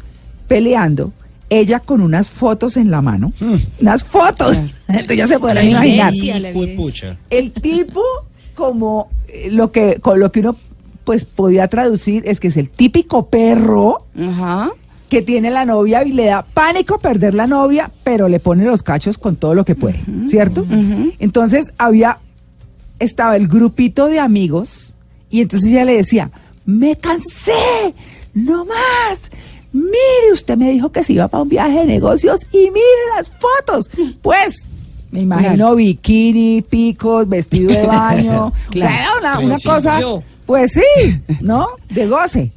peleando, 0.48 1.12
ella 1.50 1.80
con 1.80 2.00
unas 2.00 2.30
fotos 2.30 2.76
en 2.76 2.90
la 2.90 3.02
mano, 3.02 3.32
unas 3.80 4.04
fotos, 4.04 4.58
entonces 4.88 5.16
ya 5.16 5.28
se 5.28 5.38
podrán 5.38 5.64
La 5.72 5.86
imaginar. 5.86 6.12
la. 6.40 6.52
El 7.30 7.52
tipo, 7.52 8.02
como 8.54 9.08
eh, 9.28 9.50
lo 9.50 9.70
que, 9.72 9.98
con 10.00 10.18
lo 10.20 10.32
que 10.32 10.40
uno 10.40 10.56
pues 11.04 11.24
podía 11.24 11.66
traducir 11.68 12.22
es 12.26 12.38
que 12.38 12.48
es 12.48 12.56
el 12.56 12.68
típico 12.70 13.26
perro 13.26 14.06
Ajá. 14.16 14.70
Que 15.12 15.20
tiene 15.20 15.50
la 15.50 15.66
novia 15.66 16.02
y 16.06 16.12
le 16.12 16.24
da 16.24 16.40
pánico 16.40 16.98
perder 16.98 17.34
la 17.34 17.46
novia, 17.46 17.90
pero 18.02 18.28
le 18.28 18.40
pone 18.40 18.64
los 18.64 18.82
cachos 18.82 19.18
con 19.18 19.36
todo 19.36 19.52
lo 19.52 19.62
que 19.62 19.74
puede, 19.74 20.00
¿cierto? 20.30 20.64
Entonces 21.18 21.70
había, 21.76 22.16
estaba 22.98 23.36
el 23.36 23.46
grupito 23.46 24.06
de 24.06 24.18
amigos 24.18 24.94
y 25.28 25.42
entonces 25.42 25.68
ella 25.68 25.84
le 25.84 25.98
decía, 25.98 26.30
me 26.64 26.96
cansé, 26.96 27.92
no 28.32 28.64
más. 28.64 29.30
Mire, 29.70 30.32
usted 30.32 30.56
me 30.56 30.70
dijo 30.70 30.90
que 30.90 31.04
se 31.04 31.12
iba 31.12 31.28
para 31.28 31.42
un 31.42 31.50
viaje 31.50 31.80
de 31.80 31.84
negocios 31.84 32.40
y 32.50 32.70
mire 32.70 33.04
las 33.14 33.30
fotos. 33.32 33.90
Pues, 34.22 34.54
me 35.10 35.20
imagino 35.20 35.54
Claro. 35.56 35.74
bikini, 35.74 36.62
picos, 36.62 37.28
vestido 37.28 37.70
de 37.70 37.86
baño. 37.86 38.46
O 38.70 38.72
sea, 38.72 38.88
Claro. 38.88 39.18
era 39.20 39.38
una, 39.40 39.56
cosa, 39.62 40.00
pues 40.46 40.72
sí, 40.72 41.20
¿no? 41.42 41.68
De 41.90 42.06
goce. 42.06 42.50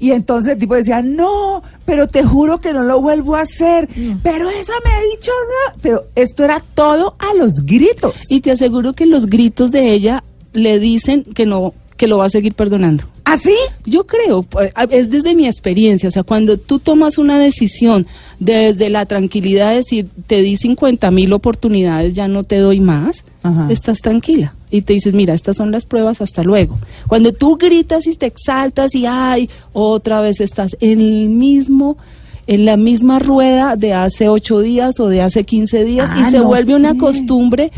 Y 0.00 0.12
entonces 0.12 0.54
el 0.54 0.58
tipo 0.58 0.74
decía, 0.74 1.02
no, 1.02 1.62
pero 1.84 2.08
te 2.08 2.24
juro 2.24 2.58
que 2.58 2.72
no 2.72 2.82
lo 2.82 3.00
vuelvo 3.02 3.36
a 3.36 3.42
hacer. 3.42 3.88
Pero 4.22 4.48
esa 4.48 4.72
me 4.82 4.90
ha 4.90 5.00
dicho 5.02 5.30
no. 5.30 5.78
Pero 5.82 6.06
esto 6.14 6.42
era 6.42 6.60
todo 6.74 7.14
a 7.18 7.34
los 7.34 7.66
gritos. 7.66 8.14
Y 8.30 8.40
te 8.40 8.50
aseguro 8.50 8.94
que 8.94 9.04
los 9.04 9.26
gritos 9.26 9.70
de 9.70 9.92
ella 9.92 10.24
le 10.54 10.78
dicen 10.78 11.24
que 11.24 11.44
no, 11.44 11.74
que 12.00 12.06
lo 12.08 12.16
va 12.16 12.24
a 12.24 12.30
seguir 12.30 12.54
perdonando. 12.54 13.04
¿Así? 13.24 13.52
Yo 13.84 14.06
creo, 14.06 14.42
pues, 14.42 14.72
a- 14.74 14.84
es 14.84 15.10
desde 15.10 15.34
mi 15.34 15.44
experiencia, 15.46 16.08
o 16.08 16.10
sea, 16.10 16.22
cuando 16.22 16.56
tú 16.56 16.78
tomas 16.78 17.18
una 17.18 17.38
decisión 17.38 18.06
desde 18.38 18.88
la 18.88 19.04
tranquilidad 19.04 19.68
de 19.68 19.76
decir, 19.76 20.08
te 20.26 20.40
di 20.40 20.56
50 20.56 21.10
mil 21.10 21.30
oportunidades, 21.34 22.14
ya 22.14 22.26
no 22.26 22.42
te 22.42 22.56
doy 22.56 22.80
más, 22.80 23.24
Ajá. 23.42 23.66
estás 23.70 23.98
tranquila 23.98 24.54
y 24.70 24.80
te 24.80 24.94
dices, 24.94 25.12
mira, 25.14 25.34
estas 25.34 25.56
son 25.58 25.70
las 25.72 25.84
pruebas, 25.84 26.22
hasta 26.22 26.42
luego. 26.42 26.78
Cuando 27.06 27.32
tú 27.32 27.56
gritas 27.58 28.06
y 28.06 28.14
te 28.16 28.24
exaltas 28.26 28.94
y, 28.94 29.04
ay, 29.06 29.50
otra 29.74 30.22
vez 30.22 30.40
estás 30.40 30.76
en 30.80 31.00
el 31.00 31.28
mismo 31.28 31.98
en 32.46 32.64
la 32.64 32.76
misma 32.76 33.18
rueda 33.20 33.76
de 33.76 33.92
hace 33.92 34.28
ocho 34.28 34.58
días 34.60 34.98
o 34.98 35.08
de 35.08 35.20
hace 35.20 35.44
15 35.44 35.84
días 35.84 36.10
y 36.16 36.22
Ah, 36.22 36.30
se 36.32 36.38
no 36.38 36.44
vuelve 36.46 36.74
una 36.74 36.96
costumbre 36.98 37.70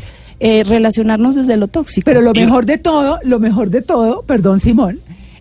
eh, 0.44 0.64
relacionarnos 0.64 1.37
desde 1.37 1.56
lo 1.56 1.68
tóxico. 1.68 2.04
Pero 2.04 2.20
lo 2.20 2.32
mejor 2.34 2.66
de 2.66 2.76
todo, 2.76 3.20
lo 3.22 3.38
mejor 3.38 3.70
de 3.70 3.80
todo, 3.80 4.22
perdón 4.22 4.58
Simón, 4.58 4.99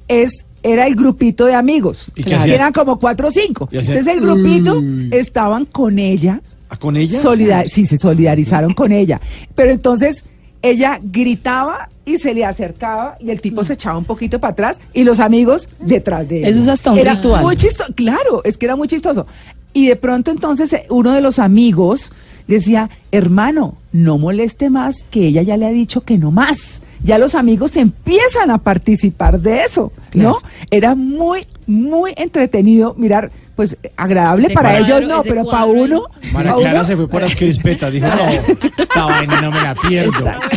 es 0.08 0.32
era 0.64 0.86
el 0.86 0.94
grupito 0.96 1.46
de 1.48 1.56
amigos. 1.56 2.12
¿Y 2.16 2.22
qué 2.24 2.30
que 2.30 2.36
hacían? 2.36 2.56
eran 2.56 2.72
como 2.74 3.00
cuatro 3.00 3.30
o 3.30 3.32
cinco. 3.32 3.68
Entonces 3.72 4.06
el 4.06 4.22
grupito 4.22 4.80
estaban 5.12 5.66
con 5.66 5.98
ella. 5.98 6.40
¿Ah, 6.70 6.78
¿Con 6.78 6.98
ella? 6.98 7.20
solidar- 7.20 7.68
sí, 7.68 7.84
se 7.86 7.98
solidarizaron 7.98 8.74
con 8.76 8.92
ella. 8.92 9.20
Pero 9.56 9.72
entonces 9.72 10.24
ella 10.62 11.00
gritaba 11.02 11.90
y 12.06 12.18
se 12.18 12.36
le 12.36 12.46
acercaba 12.46 13.18
y 13.20 13.32
el 13.32 13.42
tipo 13.42 13.64
se 13.64 13.74
echaba 13.74 13.98
un 13.98 14.06
poquito 14.06 14.38
para 14.40 14.52
atrás 14.52 14.80
y 14.94 15.04
los 15.04 15.20
amigos 15.20 15.68
detrás 15.80 16.30
de 16.30 16.44
él. 16.44 16.50
Eso 16.50 16.62
es 16.62 16.68
hasta 16.68 16.92
un 16.92 17.00
era 17.00 17.16
ritual. 17.16 17.42
Muy 17.44 17.56
chistoso, 17.56 17.92
claro, 17.96 18.44
es 18.44 18.56
que 18.58 18.68
era 18.68 18.76
muy 18.76 18.88
chistoso. 18.88 19.26
Y 19.74 19.88
de 19.88 19.96
pronto 19.96 20.30
entonces 20.30 20.72
eh, 20.74 20.86
uno 20.92 21.14
de 21.14 21.22
los 21.22 21.40
amigos 21.40 22.12
decía, 22.56 22.90
hermano, 23.12 23.76
no 23.92 24.18
moleste 24.18 24.70
más 24.70 24.96
que 25.10 25.28
ella 25.28 25.42
ya 25.42 25.58
le 25.58 25.66
ha 25.66 25.72
dicho 25.72 26.02
que 26.02 26.18
no 26.18 26.32
más. 26.32 26.82
Ya 27.04 27.18
los 27.18 27.34
amigos 27.34 27.76
empiezan 27.78 28.52
a 28.52 28.60
participar 28.60 29.40
de 29.42 29.64
eso, 29.64 29.92
¿no? 30.14 30.36
Claro. 30.36 30.42
Era 30.70 30.94
muy, 30.94 31.48
muy 31.66 32.14
entretenido 32.16 32.94
mirar, 32.96 33.32
pues 33.56 33.76
agradable 33.98 34.46
Ese 34.46 34.54
para 34.54 34.70
cuadro, 34.78 34.98
ellos 34.98 35.10
no, 35.10 35.24
pero 35.24 35.46
para 35.50 35.66
uno... 35.66 36.04
María 36.32 36.52
pa' 36.52 36.58
Clara 36.62 36.76
uno- 36.78 36.84
se 36.84 36.96
fue 36.96 37.08
por 37.08 37.22
las 37.22 37.36
crispetas. 37.36 37.92
Dijo, 37.92 38.06
no, 38.08 38.62
esta 38.78 39.06
vaina 39.06 39.42
no 39.42 39.50
me 39.52 39.62
la 39.62 39.74
pierdo. 39.74 40.12
Saca- 40.12 40.50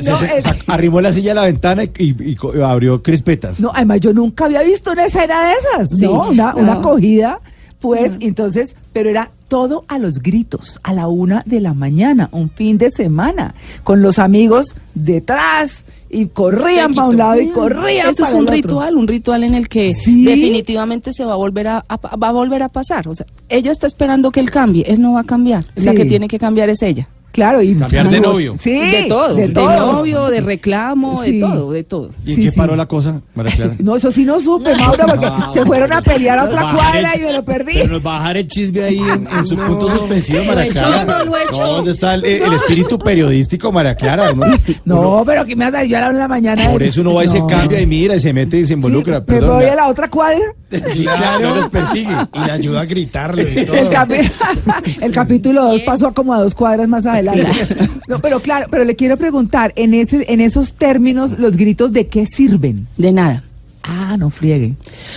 se- 0.00 0.10
No, 0.10 0.18
arrimó 0.68 1.00
la 1.02 1.12
silla 1.12 1.32
a 1.32 1.34
la 1.34 1.42
ventana 1.42 1.84
y, 1.84 1.90
y- 1.98 2.16
y 2.20 2.34
co- 2.36 2.52
abrió 2.64 3.02
crispetas. 3.02 3.60
No, 3.60 3.70
además 3.74 4.00
yo 4.00 4.14
nunca 4.14 4.46
había 4.46 4.62
visto 4.62 4.92
una 4.92 5.04
escena 5.04 5.46
de 5.48 5.52
esas, 5.54 5.98
Sí, 5.98 6.06
¿no? 6.06 6.30
Una, 6.30 6.52
no. 6.52 6.58
una 6.58 6.72
acogida, 6.74 7.40
pues, 7.80 8.12
entonces, 8.20 8.74
pero 8.92 9.10
era 9.10 9.30
todo 9.48 9.84
a 9.88 9.98
los 9.98 10.20
gritos, 10.20 10.80
a 10.82 10.92
la 10.92 11.06
una 11.08 11.42
de 11.46 11.60
la 11.60 11.72
mañana, 11.72 12.28
un 12.32 12.50
fin 12.50 12.78
de 12.78 12.90
semana, 12.90 13.54
con 13.84 14.02
los 14.02 14.18
amigos 14.18 14.74
detrás 14.94 15.84
y 16.10 16.26
corrían 16.26 16.94
para 16.94 17.08
un 17.08 17.16
lado 17.16 17.40
y 17.40 17.48
corrían 17.48 18.10
Eso 18.10 18.24
es 18.24 18.30
un 18.32 18.38
el 18.38 18.42
otro. 18.44 18.54
ritual, 18.54 18.96
un 18.96 19.06
ritual 19.08 19.44
en 19.44 19.54
el 19.54 19.68
que 19.68 19.94
Sí. 19.94 20.24
definitivamente 20.24 21.12
se 21.12 21.24
va 21.24 21.34
a 21.34 21.36
volver 21.36 21.68
a, 21.68 21.84
a- 21.88 22.16
va 22.16 22.28
a 22.28 22.32
volver 22.32 22.62
a 22.62 22.68
pasar. 22.68 23.06
O 23.08 23.14
sea, 23.14 23.26
ella 23.48 23.70
está 23.72 23.86
esperando 23.86 24.30
que 24.30 24.40
él 24.40 24.50
cambie, 24.50 24.84
él 24.88 25.00
no 25.00 25.12
va 25.12 25.20
a 25.20 25.24
cambiar. 25.24 25.64
La 25.76 25.94
que 25.94 26.04
tiene 26.04 26.26
que 26.28 26.38
cambiar 26.38 26.68
es 26.70 26.82
ella. 26.82 27.08
Claro, 27.36 27.60
y 27.62 27.74
Cambiar 27.76 28.10
de 28.10 28.18
novio. 28.20 28.56
Sí, 28.58 28.72
de 28.72 29.04
todo, 29.08 29.34
de 29.34 29.48
novio, 29.48 30.26
de 30.26 30.40
reclamo, 30.40 31.22
Sí. 31.22 31.32
de 31.32 31.40
todo, 31.40 31.70
de 31.70 31.84
todo. 31.84 32.10
¿Y 32.24 32.30
en 32.30 32.36
Sí, 32.36 32.42
qué 32.44 32.50
sí. 32.50 32.56
paró 32.56 32.74
la 32.76 32.86
cosa, 32.86 33.20
María 33.34 33.54
Clara? 33.54 33.74
No, 33.78 33.94
eso 33.94 34.10
sí 34.10 34.24
no 34.24 34.40
supe, 34.40 34.74
Mauro, 34.74 35.04
porque 35.06 35.28
se 35.52 35.64
fueron 35.66 35.92
a 35.92 36.00
pelear 36.02 36.38
a 36.38 36.44
otra 36.44 36.62
Bajar 36.62 36.76
cuadra 36.92 37.12
el- 37.12 37.20
y 37.20 37.24
me 37.26 37.32
lo 37.34 37.44
perdí. 37.44 37.72
Pero 37.74 37.88
nos 37.92 38.06
va 38.06 38.16
a 38.16 38.18
dejar 38.20 38.36
el 38.38 38.48
chisme 38.48 38.82
ahí 38.82 38.98
en, 38.98 39.28
en 39.30 39.44
su 39.44 39.56
punto 39.56 39.88
suspensivo, 39.90 40.38
Lo 40.40 40.44
María 40.54 40.72
Clara. 40.72 41.04
no 41.04 41.24
lo 41.26 41.36
echó. 41.36 41.60
No, 41.60 41.66
¿Dónde 41.74 41.90
está 41.90 42.14
el, 42.14 42.24
el 42.24 42.52
espíritu 42.54 42.98
periodístico, 42.98 43.70
María 43.70 43.94
Clara? 43.94 44.32
Uno- 44.32 44.46
No, 44.86 45.22
pero 45.26 45.44
que 45.44 45.54
me 45.54 45.64
vas 45.66 45.74
a 45.74 45.76
salir 45.78 45.90
yo 45.90 45.98
a 45.98 46.00
la 46.00 46.06
una 46.08 46.14
de 46.16 46.22
la 46.24 46.28
mañana. 46.28 46.70
por 46.70 46.82
eso 46.82 47.02
uno 47.02 47.12
va 47.14 47.24
y 47.24 47.28
se 47.28 47.44
cambia 47.46 47.80
y 47.80 47.86
mira 47.86 48.16
y 48.16 48.20
se 48.20 48.32
mete 48.32 48.58
y 48.60 48.64
se 48.64 48.72
involucra. 48.72 49.18
Sí, 49.18 49.24
me 49.28 49.34
Perdón. 49.34 49.56
voy 49.56 49.66
la- 49.66 49.72
a 49.72 49.76
la 49.76 49.88
otra 49.88 50.08
cuadra. 50.08 50.40
Sí, 50.96 51.04
claro, 51.04 51.54
los 51.54 51.68
persigue. 51.68 52.10
Y 52.34 52.44
le 52.44 52.50
ayuda 52.52 52.80
a 52.80 52.84
gritarle 52.86 53.48
y 53.54 53.58
El, 53.60 53.66
todo. 53.66 53.76
capi- 53.90 54.30
el 55.00 55.12
capítulo 55.12 55.64
2 55.64 55.80
pasó 55.82 56.12
como 56.12 56.34
a 56.34 56.40
dos 56.40 56.54
cuadras 56.56 56.88
más 56.88 57.04
adelante. 57.06 57.25
No, 58.08 58.20
pero 58.20 58.40
claro, 58.40 58.66
pero 58.70 58.84
le 58.84 58.94
quiero 58.96 59.16
preguntar, 59.16 59.72
en 59.76 59.92
ese, 59.94 60.24
en 60.32 60.40
esos 60.40 60.74
términos, 60.74 61.38
los 61.38 61.56
gritos 61.56 61.92
de 61.92 62.06
qué 62.06 62.24
sirven. 62.26 62.86
De 62.96 63.10
nada. 63.12 63.42
Ah, 63.82 64.16
no 64.18 64.30
friegue. 64.30 64.74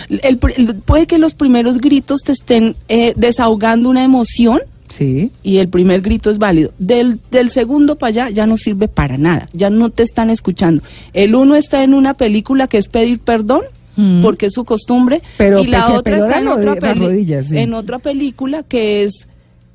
El 0.09 0.39
pr- 0.39 0.53
el- 0.57 0.75
puede 0.75 1.07
que 1.07 1.17
los 1.17 1.33
primeros 1.33 1.79
gritos 1.79 2.21
te 2.21 2.31
estén 2.31 2.75
eh, 2.87 3.13
desahogando 3.15 3.89
una 3.89 4.03
emoción 4.03 4.59
Sí. 4.89 5.31
y 5.43 5.57
el 5.57 5.69
primer 5.69 6.01
grito 6.01 6.31
es 6.31 6.39
válido. 6.39 6.71
Del, 6.79 7.19
del 7.31 7.51
segundo 7.51 7.95
para 7.97 8.09
allá 8.09 8.29
ya 8.31 8.45
no 8.47 8.57
sirve 8.57 8.87
para 8.87 9.17
nada, 9.17 9.47
ya 9.53 9.69
no 9.69 9.89
te 9.91 10.01
están 10.03 10.29
escuchando. 10.31 10.81
El 11.13 11.35
uno 11.35 11.55
está 11.55 11.83
en 11.83 11.93
una 11.93 12.15
película 12.15 12.67
que 12.67 12.77
es 12.79 12.87
pedir 12.87 13.19
perdón. 13.19 13.61
Mm. 13.95 14.21
Porque 14.21 14.45
es 14.45 14.53
su 14.53 14.63
costumbre, 14.63 15.21
Pero 15.37 15.59
y 15.61 15.67
la 15.67 15.91
otra 15.91 16.17
está 16.19 16.39
en 16.39 16.47
otra, 16.47 16.75
rodi- 16.75 16.79
las 16.81 16.93
peli- 16.93 17.05
rodillas, 17.05 17.47
sí. 17.47 17.57
en 17.57 17.73
otra 17.73 17.99
película 17.99 18.63
que 18.63 19.03
es 19.03 19.27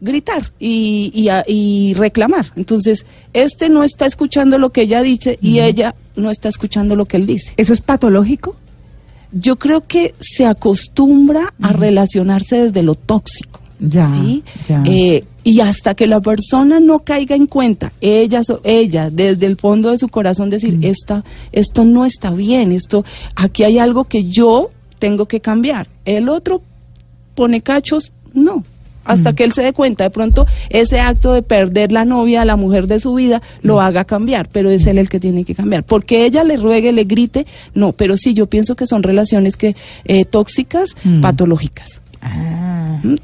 gritar 0.05 0.53
y, 0.61 1.31
y, 1.47 1.95
reclamar. 1.95 2.53
Entonces, 2.55 3.07
este 3.33 3.69
no 3.69 3.83
está 3.83 4.07
escuchando 4.07 4.59
lo 4.59 4.71
que 4.71 4.83
ella 4.83 5.03
dice 5.03 5.39
y 5.43 5.61
ella 5.61 5.95
no 6.15 6.31
está 6.31 6.49
escuchando 6.49 6.95
lo 6.95 7.07
que 7.07 7.17
él 7.17 7.27
dice. 7.27 7.53
¿Eso 7.57 7.73
es 7.73 7.81
patológico? 7.81 8.57
Yo 9.33 9.57
creo 9.57 9.81
que 9.81 10.15
se 10.21 10.47
acostumbra 10.47 11.55
a 11.61 11.73
relacionarse 11.73 12.65
desde 12.65 12.83
lo 12.83 12.95
tóxico. 12.95 13.61
Ya, 13.81 14.09
¿sí? 14.09 14.45
ya. 14.69 14.83
Eh, 14.87 15.25
y 15.43 15.61
hasta 15.61 15.95
que 15.95 16.07
la 16.07 16.21
persona 16.21 16.81
no 16.81 17.01
caiga 17.01 17.37
en 17.37 17.47
cuenta, 17.47 17.93
ella, 18.01 18.41
ella 18.63 19.11
desde 19.11 19.45
el 19.45 19.57
fondo 19.57 19.91
de 19.91 19.99
su 19.99 20.09
corazón 20.09 20.49
decir, 20.49 20.79
esta, 20.83 21.23
esto 21.53 21.85
no 21.85 22.07
está 22.07 22.31
bien, 22.31 22.73
esto, 22.73 23.05
aquí 23.37 23.63
hay 23.63 23.79
algo 23.79 24.05
que 24.05 24.25
yo 24.25 24.71
tengo 24.99 25.27
que 25.27 25.41
cambiar. 25.41 25.89
El 26.07 26.31
otro 26.31 26.63
pone 27.35 27.61
cachos, 27.61 28.13
no. 28.33 28.65
Hasta 29.05 29.35
que 29.35 29.45
él 29.45 29.53
se 29.53 29.63
dé 29.63 29.73
cuenta, 29.73 30.05
de 30.05 30.11
pronto 30.11 30.47
ese 30.71 31.01
acto 31.01 31.33
de 31.33 31.43
perder 31.43 31.93
la 31.93 32.05
novia, 32.05 32.45
la 32.45 32.57
mujer 32.57 32.87
de 32.87 32.99
su 33.01 33.15
vida, 33.15 33.43
lo 33.63 33.81
haga 33.81 34.05
cambiar, 34.05 34.49
pero 34.51 34.71
es 34.71 34.87
él 34.87 34.99
el 34.99 35.09
que 35.09 35.21
tiene 35.21 35.45
que 35.45 35.55
cambiar. 35.55 35.85
Porque 35.85 36.25
ella 36.25 36.43
le 36.45 36.57
ruegue, 36.57 36.93
le 36.93 37.05
grite, 37.05 37.47
no, 37.75 37.93
pero 37.93 38.17
sí, 38.17 38.35
yo 38.35 38.47
pienso 38.47 38.77
que 38.77 38.87
son 38.87 39.03
relaciones 39.03 39.57
que 39.57 39.77
eh, 40.05 40.25
tóxicas, 40.25 40.91
Mm. 41.05 41.21
patológicas. 41.21 42.01
Ah. 42.23 42.64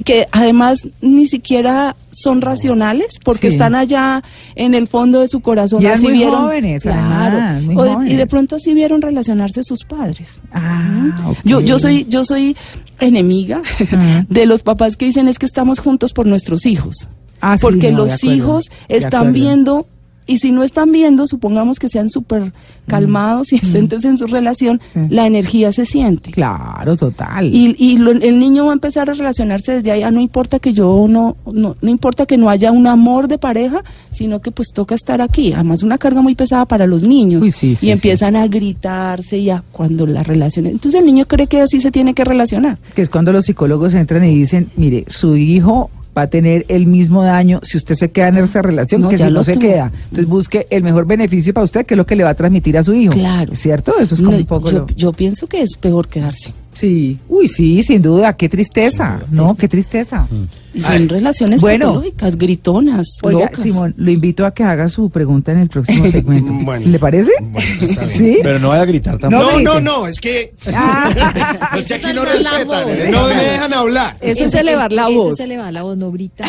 Que 0.04 0.26
además 0.32 0.88
ni 1.00 1.26
siquiera 1.26 1.96
son 2.12 2.40
racionales 2.40 3.18
porque 3.24 3.48
Sí. 3.48 3.54
están 3.54 3.74
allá 3.74 4.22
en 4.56 4.74
el 4.74 4.88
fondo 4.88 5.20
de 5.20 5.28
su 5.28 5.40
corazón. 5.40 5.82
Y 5.82 5.86
así 5.86 6.04
muy 6.04 6.12
vieron 6.14 6.42
jóvenes, 6.42 6.82
claro 6.82 7.36
además, 7.38 7.62
muy 7.62 7.76
O 7.76 7.84
de- 8.00 8.10
y 8.12 8.16
de 8.16 8.26
pronto 8.26 8.56
así 8.56 8.74
vieron 8.74 9.00
relacionarse 9.00 9.62
sus 9.62 9.84
padres. 9.84 10.40
Ah, 10.52 11.16
yo 11.44 11.60
yo 11.60 11.78
soy 11.78 12.06
yo 12.08 12.24
soy 12.24 12.56
enemiga 12.98 13.62
de 14.28 14.46
los 14.46 14.62
papás 14.62 14.96
que 14.96 15.06
dicen 15.06 15.28
es 15.28 15.38
que 15.38 15.46
estamos 15.46 15.78
juntos 15.80 16.12
por 16.12 16.26
nuestros 16.26 16.66
hijos 16.66 17.08
Ah, 17.40 17.56
sí, 17.56 17.62
porque 17.62 17.90
no, 17.92 17.98
los 17.98 18.22
hijos 18.24 18.66
están 18.88 19.32
viendo 19.32 19.86
y 20.32 20.38
si 20.38 20.52
no 20.52 20.62
están 20.62 20.92
viendo, 20.92 21.26
supongamos 21.26 21.78
que 21.78 21.88
sean 21.88 22.08
súper 22.08 22.52
calmados 22.86 23.52
y 23.52 23.58
decentes 23.58 24.04
en 24.04 24.16
su 24.18 24.26
relación, 24.26 24.80
Mm. 24.94 25.06
La 25.10 25.26
energía 25.26 25.72
se 25.72 25.86
siente. 25.86 26.30
Claro, 26.32 26.96
total. 26.96 27.46
Y, 27.54 27.74
y 27.78 27.98
lo- 27.98 28.10
el 28.12 28.38
niño 28.38 28.64
va 28.66 28.70
a 28.70 28.74
empezar 28.74 29.08
a 29.10 29.12
relacionarse 29.14 29.72
desde 29.72 29.92
allá, 29.92 30.10
no 30.10 30.20
importa 30.20 30.58
que 30.58 30.72
yo 30.72 31.06
no, 31.08 31.36
no, 31.52 31.76
no 31.80 31.88
importa 31.90 32.26
que 32.26 32.36
no 32.36 32.48
haya 32.50 32.72
un 32.72 32.86
amor 32.86 33.28
de 33.28 33.38
pareja, 33.38 33.82
sino 34.10 34.40
que 34.40 34.50
pues 34.50 34.68
toca 34.72 34.94
estar 34.94 35.20
aquí. 35.20 35.52
Además, 35.52 35.82
una 35.82 35.98
carga 35.98 36.22
muy 36.22 36.34
pesada 36.34 36.64
para 36.66 36.86
los 36.86 37.02
niños. 37.02 37.42
Uy, 37.42 37.52
sí, 37.52 37.76
sí, 37.76 37.86
y 37.86 37.90
empiezan 37.90 38.36
a 38.36 38.46
gritarse 38.48 39.42
ya 39.42 39.62
cuando 39.72 40.06
la 40.06 40.22
relación. 40.22 40.66
Entonces 40.66 41.00
el 41.00 41.06
niño 41.06 41.26
cree 41.26 41.46
que 41.46 41.60
así 41.60 41.80
se 41.80 41.90
tiene 41.90 42.14
que 42.14 42.24
relacionar. 42.24 42.78
que 42.94 43.02
es 43.02 43.10
cuando 43.10 43.32
los 43.32 43.44
psicólogos 43.46 43.94
entran 43.94 44.24
y 44.24 44.34
dicen, 44.34 44.70
mire, 44.76 45.04
su 45.08 45.36
hijo 45.36 45.90
va 46.16 46.22
a 46.22 46.26
tener 46.26 46.64
el 46.68 46.86
mismo 46.86 47.22
daño 47.22 47.60
si 47.62 47.76
usted 47.76 47.94
se 47.94 48.10
queda 48.10 48.28
en 48.28 48.38
esa 48.38 48.62
relación 48.62 49.00
No, 49.02 49.08
que 49.08 49.16
si 49.18 49.24
no 49.30 49.44
se 49.44 49.52
tuvo. 49.52 49.60
queda. 49.62 49.92
Entonces 50.04 50.26
busque 50.26 50.66
el 50.70 50.82
mejor 50.82 51.06
beneficio 51.06 51.54
para 51.54 51.64
usted, 51.64 51.86
que 51.86 51.94
es 51.94 51.98
lo 51.98 52.06
que 52.06 52.16
le 52.16 52.24
va 52.24 52.30
a 52.30 52.34
transmitir 52.34 52.76
a 52.78 52.82
su 52.82 52.92
hijo. 52.94 53.12
Claro. 53.14 53.54
¿Cierto? 53.54 53.94
Eso 54.00 54.14
es 54.14 54.20
como 54.20 54.32
No, 54.32 54.38
un 54.38 54.46
poco 54.46 54.70
yo, 54.70 54.78
lo- 54.80 54.86
yo 54.96 55.12
pienso 55.12 55.46
que 55.46 55.62
es 55.62 55.76
peor 55.78 56.08
quedarse. 56.08 56.52
Sí. 56.80 57.18
Uy, 57.28 57.46
sí, 57.46 57.82
sin 57.82 58.00
duda. 58.00 58.32
Qué 58.34 58.48
tristeza. 58.48 59.18
No, 59.30 59.54
qué 59.54 59.68
tristeza. 59.68 60.26
Y 60.72 60.80
son 60.80 61.08
relaciones 61.08 61.60
bueno. 61.60 61.86
patológicas, 61.88 62.38
gritonas, 62.38 63.18
Oiga, 63.22 63.40
locas. 63.40 63.60
Simón, 63.60 63.92
lo 63.96 64.10
invito 64.10 64.46
a 64.46 64.54
que 64.54 64.62
haga 64.62 64.88
su 64.88 65.10
pregunta 65.10 65.50
en 65.52 65.58
el 65.58 65.68
próximo 65.68 66.06
segmento. 66.10 66.52
Bueno. 66.64 66.86
¿Le 66.86 66.98
parece? 66.98 67.32
Bueno, 67.40 67.68
está 67.82 68.04
bien. 68.06 68.18
¿Sí? 68.18 68.38
Pero 68.42 68.58
no 68.60 68.68
vaya 68.68 68.82
a 68.82 68.86
gritar 68.86 69.18
tampoco. 69.18 69.44
No, 69.60 69.60
no, 69.60 69.80
no, 69.80 70.06
es 70.06 70.20
que, 70.20 70.54
Ah, 70.72 71.10
es 71.76 71.86
que 71.88 71.94
aquí 71.94 72.04
Eso 72.06 72.14
no 72.14 72.24
respetan, 72.24 72.66
voz. 72.66 72.86
¿eh? 72.88 73.08
no 73.10 73.26
me 73.26 73.34
dejan 73.44 73.72
hablar. 73.74 74.16
Eso 74.20 74.44
es 74.44 74.54
elevar 74.54 74.92
la 74.92 75.02
eso 75.10 75.12
voz. 75.14 75.32
es 75.34 75.40
elevar 75.40 75.72
la 75.72 75.82
voz, 75.82 75.96
no 75.98 76.10
gritar. 76.12 76.46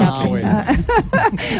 Ah, 0.00 0.24
bueno. 0.28 0.64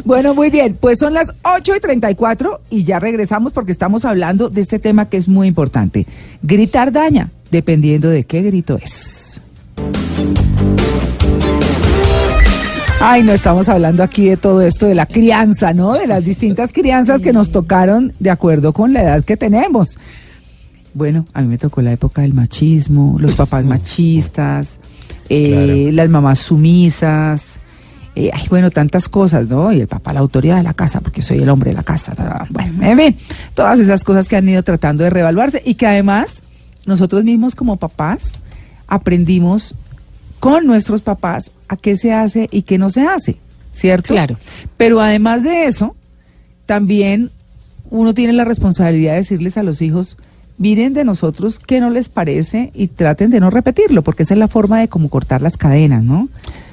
bueno, 0.05 0.35
muy 0.35 0.49
bien. 0.51 0.77
Pues 0.81 0.99
son 1.01 1.13
las 1.13 1.33
8 1.45 1.77
y 1.77 1.81
34 1.81 2.61
y 2.71 2.85
ya 2.85 2.99
regresamos 3.01 3.53
porque 3.53 3.73
estamos 3.73 4.05
hablando 4.05 4.49
de 4.49 4.61
este 4.61 4.79
tema 4.79 5.09
que 5.09 5.17
es 5.17 5.27
muy 5.29 5.49
importante. 5.49 6.07
Gritar 6.43 6.93
daña, 6.93 7.31
dependiendo 7.51 8.09
de 8.09 8.25
qué 8.25 8.43
grito 8.43 8.79
es. 8.83 9.41
Ay, 13.01 13.23
no 13.23 13.33
estamos 13.33 13.69
hablando 13.69 14.03
aquí 14.03 14.27
de 14.27 14.37
todo 14.39 14.63
esto 14.63 14.87
de 14.87 14.95
la 14.95 15.05
crianza, 15.05 15.75
¿no? 15.75 15.93
De 15.93 16.07
las 16.07 16.25
distintas 16.25 16.73
crianzas 16.73 17.21
que 17.21 17.33
nos 17.33 17.53
tocaron 17.53 18.15
de 18.19 18.31
acuerdo 18.31 18.73
con 18.73 18.95
la 18.95 19.03
edad 19.03 19.25
que 19.25 19.37
tenemos. 19.37 19.99
Bueno, 20.95 21.27
a 21.35 21.43
mí 21.43 21.49
me 21.49 21.59
tocó 21.59 21.83
la 21.83 21.93
época 21.93 22.23
del 22.23 22.33
machismo, 22.33 23.17
los 23.21 23.35
papás 23.35 23.67
machistas, 23.67 24.79
eh, 25.29 25.91
las 25.93 26.09
mamás 26.09 26.39
sumisas, 26.39 27.61
eh, 28.15 28.31
ay, 28.33 28.47
bueno, 28.49 28.71
tantas 28.71 29.11
cosas, 29.11 29.47
¿no? 29.47 29.71
Y 29.73 29.83
el 29.83 29.89
papá, 29.89 30.15
la 30.15 30.21
autoridad 30.21 30.57
de 30.57 30.63
la 30.63 30.73
casa, 30.73 31.01
porque 31.01 31.21
soy 31.21 31.43
el 31.43 31.51
hombre 31.51 31.73
de 31.73 31.77
la 31.77 31.83
casa. 31.83 32.47
Bueno, 32.49 32.83
en 32.83 32.99
fin, 32.99 33.17
todas 33.55 33.79
esas 33.79 34.03
cosas 34.05 34.27
que 34.27 34.37
han 34.37 34.49
ido 34.49 34.63
tratando 34.63 35.05
de 35.05 35.11
revaluarse 35.11 35.61
y 35.63 35.75
que 35.75 35.87
además 35.87 36.41
nosotros 36.87 37.25
mismos 37.25 37.55
como 37.55 37.77
papás 37.77 38.33
aprendimos 38.87 39.75
con 40.41 40.67
nuestros 40.67 41.01
papás 41.03 41.51
a 41.69 41.77
qué 41.77 41.97
se 41.97 42.13
hace 42.13 42.49
y 42.53 42.63
qué 42.63 42.79
no 42.79 42.91
se 42.91 43.03
hace, 43.03 43.37
¿cierto? 43.73 44.15
Claro. 44.15 44.37
Pero 44.77 45.01
además 45.01 45.43
de 45.43 45.65
eso, 45.67 45.97
también 46.67 47.31
uno 47.91 48.15
tiene 48.15 48.33
la 48.33 48.45
responsabilidad 48.45 49.13
de 49.13 49.19
decirles 49.19 49.57
a 49.57 49.63
los 49.63 49.83
hijos, 49.83 50.17
miren 50.59 50.95
de 50.95 51.05
nosotros 51.05 51.59
qué 51.59 51.81
no 51.81 51.91
les 51.91 52.09
parece 52.09 52.71
y 52.75 52.89
traten 52.89 53.31
de 53.31 53.41
no 53.41 53.51
repetirlo, 53.51 54.03
porque 54.03 54.23
esa 54.23 54.35
es 54.35 54.39
la 54.39 54.49
forma 54.49 54.81
de 54.81 54.89
como 54.89 55.09
cortar 55.09 55.43
las 55.43 55.57
cadenas, 55.57 56.03
¿no? 56.03 56.29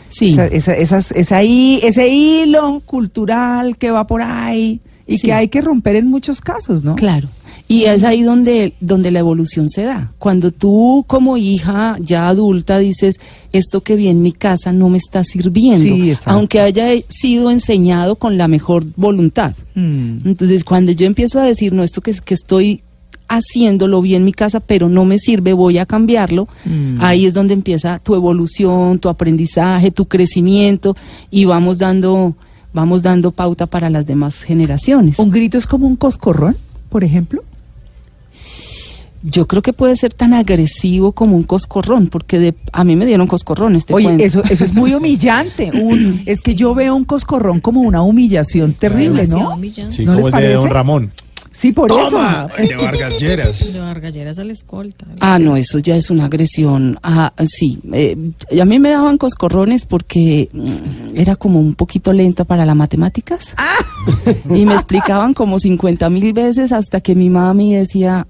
Sí. 0.09 0.33
Esa, 0.33 0.45
esa- 0.47 0.75
esas- 0.75 1.11
esa 1.11 1.43
hi- 1.43 1.79
ese 1.83 2.07
hilo 2.07 2.81
cultural 2.85 3.77
que 3.77 3.89
va 3.91 4.05
por 4.05 4.21
ahí 4.21 4.79
y 5.07 5.17
Sí. 5.17 5.27
que 5.27 5.33
hay 5.33 5.47
que 5.47 5.61
romper 5.61 5.95
en 5.95 6.07
muchos 6.07 6.39
casos, 6.41 6.83
¿no? 6.83 6.95
Claro. 6.95 7.27
Y 7.67 7.85
es 7.85 8.03
ahí 8.03 8.23
donde, 8.23 8.73
donde 8.81 9.09
la 9.09 9.19
evolución 9.19 9.69
se 9.69 9.83
da. 9.83 10.11
Cuando 10.19 10.51
tú 10.51 11.05
como 11.07 11.37
hija 11.37 11.97
ya 12.01 12.27
adulta 12.27 12.77
dices, 12.77 13.15
esto 13.51 13.81
que 13.81 13.95
vi 13.95 14.09
en 14.09 14.21
mi 14.21 14.31
casa 14.31 14.73
no 14.73 14.89
me 14.89 14.97
está 14.97 15.23
sirviendo, 15.23 15.95
Sí, 15.95 16.13
aunque 16.25 16.59
haya 16.59 16.89
sido 17.07 17.49
enseñado 17.51 18.15
con 18.17 18.37
la 18.37 18.47
mejor 18.47 18.85
voluntad. 18.95 19.55
Mm. 19.75 20.27
Entonces, 20.27 20.63
cuando 20.63 20.91
yo 20.91 21.05
empiezo 21.07 21.39
a 21.39 21.43
decir, 21.45 21.73
no, 21.73 21.83
esto 21.83 22.01
que, 22.01 22.13
que 22.13 22.33
estoy 22.33 22.81
haciendo 23.29 23.87
lo 23.87 24.01
vi 24.01 24.15
en 24.15 24.25
mi 24.25 24.33
casa, 24.33 24.59
pero 24.59 24.89
no 24.89 25.05
me 25.05 25.17
sirve, 25.17 25.53
voy 25.53 25.77
a 25.77 25.85
cambiarlo, 25.85 26.47
Mm. 26.65 26.97
ahí 26.99 27.25
es 27.25 27.33
donde 27.33 27.53
empieza 27.53 27.97
tu 27.99 28.13
evolución, 28.13 28.99
tu 28.99 29.09
aprendizaje, 29.09 29.89
tu 29.89 30.05
crecimiento 30.05 30.95
y 31.31 31.45
vamos 31.45 31.77
dando, 31.77 32.35
vamos 32.73 33.01
dando 33.01 33.31
pauta 33.31 33.65
para 33.65 33.89
las 33.89 34.05
demás 34.05 34.43
generaciones. 34.43 35.17
¿Un 35.17 35.31
grito 35.31 35.57
es 35.57 35.65
como 35.65 35.87
un 35.87 35.95
coscorrón, 35.95 36.55
por 36.89 37.03
ejemplo? 37.03 37.41
Yo 39.23 39.47
creo 39.47 39.61
que 39.61 39.71
puede 39.73 39.95
ser 39.95 40.13
tan 40.13 40.33
agresivo 40.33 41.13
como 41.13 41.35
un 41.37 41.43
coscorrón, 41.43 42.07
porque 42.07 42.39
de, 42.39 42.55
a 42.73 42.83
mí 42.83 42.95
me 42.95 43.05
dieron 43.05 43.25
coscorrones. 43.27 43.85
Te 43.85 43.93
Oye, 43.93 44.05
cuento. 44.05 44.23
eso, 44.23 44.43
eso 44.49 44.65
es 44.65 44.73
muy 44.73 44.93
humillante. 44.95 45.71
Un- 45.73 46.21
es 46.25 46.41
que 46.41 46.55
yo 46.55 46.75
veo 46.75 46.93
un 46.95 47.05
coscorrón 47.05 47.61
como 47.61 47.81
una 47.81 48.01
humillación 48.03 48.73
terrible, 48.73 49.25
¿no? 49.27 49.53
humillante. 49.55 49.95
Sí, 49.95 50.05
¿No 50.05 50.15
como 50.15 50.27
les 50.29 50.35
el 50.35 50.41
de 50.41 50.53
Don 50.53 50.61
parece? 50.63 50.73
Ramón. 50.73 51.11
Sí, 51.55 51.71
por 51.71 51.87
Toma, 51.87 52.47
eso. 52.57 52.67
de 52.67 52.75
Vargas 52.75 53.19
Lleras. 53.21 53.73
De 53.73 53.79
Vargalleras 53.79 54.39
a 54.39 54.43
la 54.43 54.51
escolta. 54.51 55.05
Ah, 55.19 55.37
no, 55.37 55.55
eso 55.55 55.77
ya 55.77 55.95
es 55.95 56.09
una 56.09 56.25
agresión. 56.25 56.99
Ah, 57.03 57.31
sí, 57.45 57.79
eh, 57.93 58.17
a 58.59 58.65
mí 58.65 58.79
me 58.79 58.89
daban 58.89 59.19
coscorrones 59.19 59.85
porque 59.85 60.49
mm, 60.51 61.15
era 61.15 61.35
como 61.35 61.59
un 61.59 61.75
poquito 61.75 62.11
lenta 62.11 62.43
para 62.43 62.65
las 62.65 62.75
matemáticas. 62.75 63.53
Y 64.49 64.65
me 64.65 64.73
explicaban 64.73 65.35
como 65.35 65.59
50 65.59 66.09
mil 66.09 66.33
veces 66.33 66.71
hasta 66.71 67.01
que 67.01 67.13
mi 67.13 67.29
mami 67.29 67.75
decía, 67.75 68.25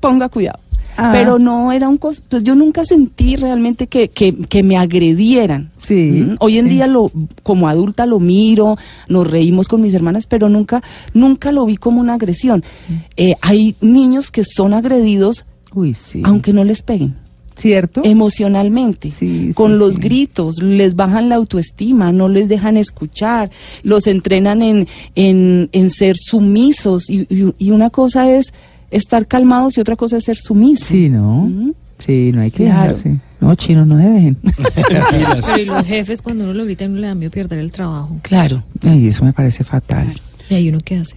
ponga 0.00 0.28
cuidado. 0.28 0.58
Ah. 1.00 1.10
Pero 1.12 1.38
no 1.38 1.70
era 1.70 1.88
un 1.88 1.96
cos 1.96 2.20
pues 2.28 2.42
yo 2.42 2.56
nunca 2.56 2.84
sentí 2.84 3.36
realmente 3.36 3.86
que, 3.86 4.08
que, 4.08 4.34
que 4.34 4.62
me 4.64 4.76
agredieran. 4.76 5.70
Sí, 5.80 6.24
Mm, 6.26 6.36
Hoy 6.40 6.58
en 6.58 6.64
sí. 6.66 6.70
día 6.74 6.86
lo, 6.88 7.12
como 7.44 7.68
adulta 7.68 8.04
lo 8.04 8.18
miro, 8.18 8.76
nos 9.08 9.24
reímos 9.30 9.68
con 9.68 9.80
mis 9.80 9.94
hermanas, 9.94 10.26
pero 10.26 10.48
nunca, 10.48 10.82
nunca 11.14 11.52
lo 11.52 11.64
vi 11.66 11.76
como 11.76 12.00
una 12.00 12.14
agresión. 12.14 12.64
Mm. 12.88 12.92
Eh, 13.16 13.34
hay 13.42 13.76
niños 13.80 14.30
que 14.32 14.42
son 14.44 14.74
agredidos 14.74 15.44
Uy, 15.72 15.94
sí. 15.94 16.20
aunque 16.24 16.52
no 16.52 16.64
les 16.64 16.82
peguen 16.82 17.14
¿Cierto? 17.56 18.00
emocionalmente, 18.04 19.12
Sí, 19.16 19.52
con 19.54 19.72
sí, 19.72 19.78
los 19.78 19.94
sí. 19.94 20.00
gritos, 20.00 20.62
les 20.62 20.94
bajan 20.96 21.28
la 21.28 21.36
autoestima, 21.36 22.10
no 22.12 22.28
les 22.28 22.48
dejan 22.48 22.76
escuchar, 22.76 23.50
los 23.84 24.06
entrenan 24.08 24.62
en, 24.62 24.88
en, 25.14 25.68
en 25.72 25.90
ser 25.90 26.16
sumisos 26.18 27.08
y, 27.10 27.20
y- 27.28 27.54
y 27.58 27.70
una 27.70 27.90
cosa 27.90 28.30
es 28.30 28.52
estar 28.90 29.26
calmados 29.26 29.76
y 29.76 29.80
otra 29.80 29.96
cosa 29.96 30.16
es 30.16 30.24
ser 30.24 30.36
sumiso. 30.36 30.86
Sí, 30.86 31.08
¿no? 31.08 31.50
Sí, 31.98 32.30
no 32.34 32.40
hay 32.42 32.50
que 32.50 32.64
Claro. 32.64 32.96
dejarse. 32.96 33.18
No, 33.40 33.54
chino, 33.54 33.84
no 33.84 33.96
se 33.98 34.08
dejen. 34.08 34.36
Pero 34.88 35.58
y 35.58 35.64
los 35.64 35.86
jefes 35.86 36.22
cuando 36.22 36.44
uno 36.44 36.54
lo 36.54 36.64
grita 36.64 36.86
no 36.88 36.98
le 36.98 37.06
da 37.06 37.14
miedo 37.14 37.30
perder 37.30 37.58
el 37.60 37.70
trabajo. 37.72 38.16
Claro. 38.22 38.62
Ay, 38.82 39.08
eso 39.08 39.24
me 39.24 39.32
parece 39.32 39.64
fatal. 39.64 40.12
¿Y 40.50 40.54
ahí 40.54 40.68
uno 40.68 40.78
qué 40.84 40.96
hace? 40.96 41.16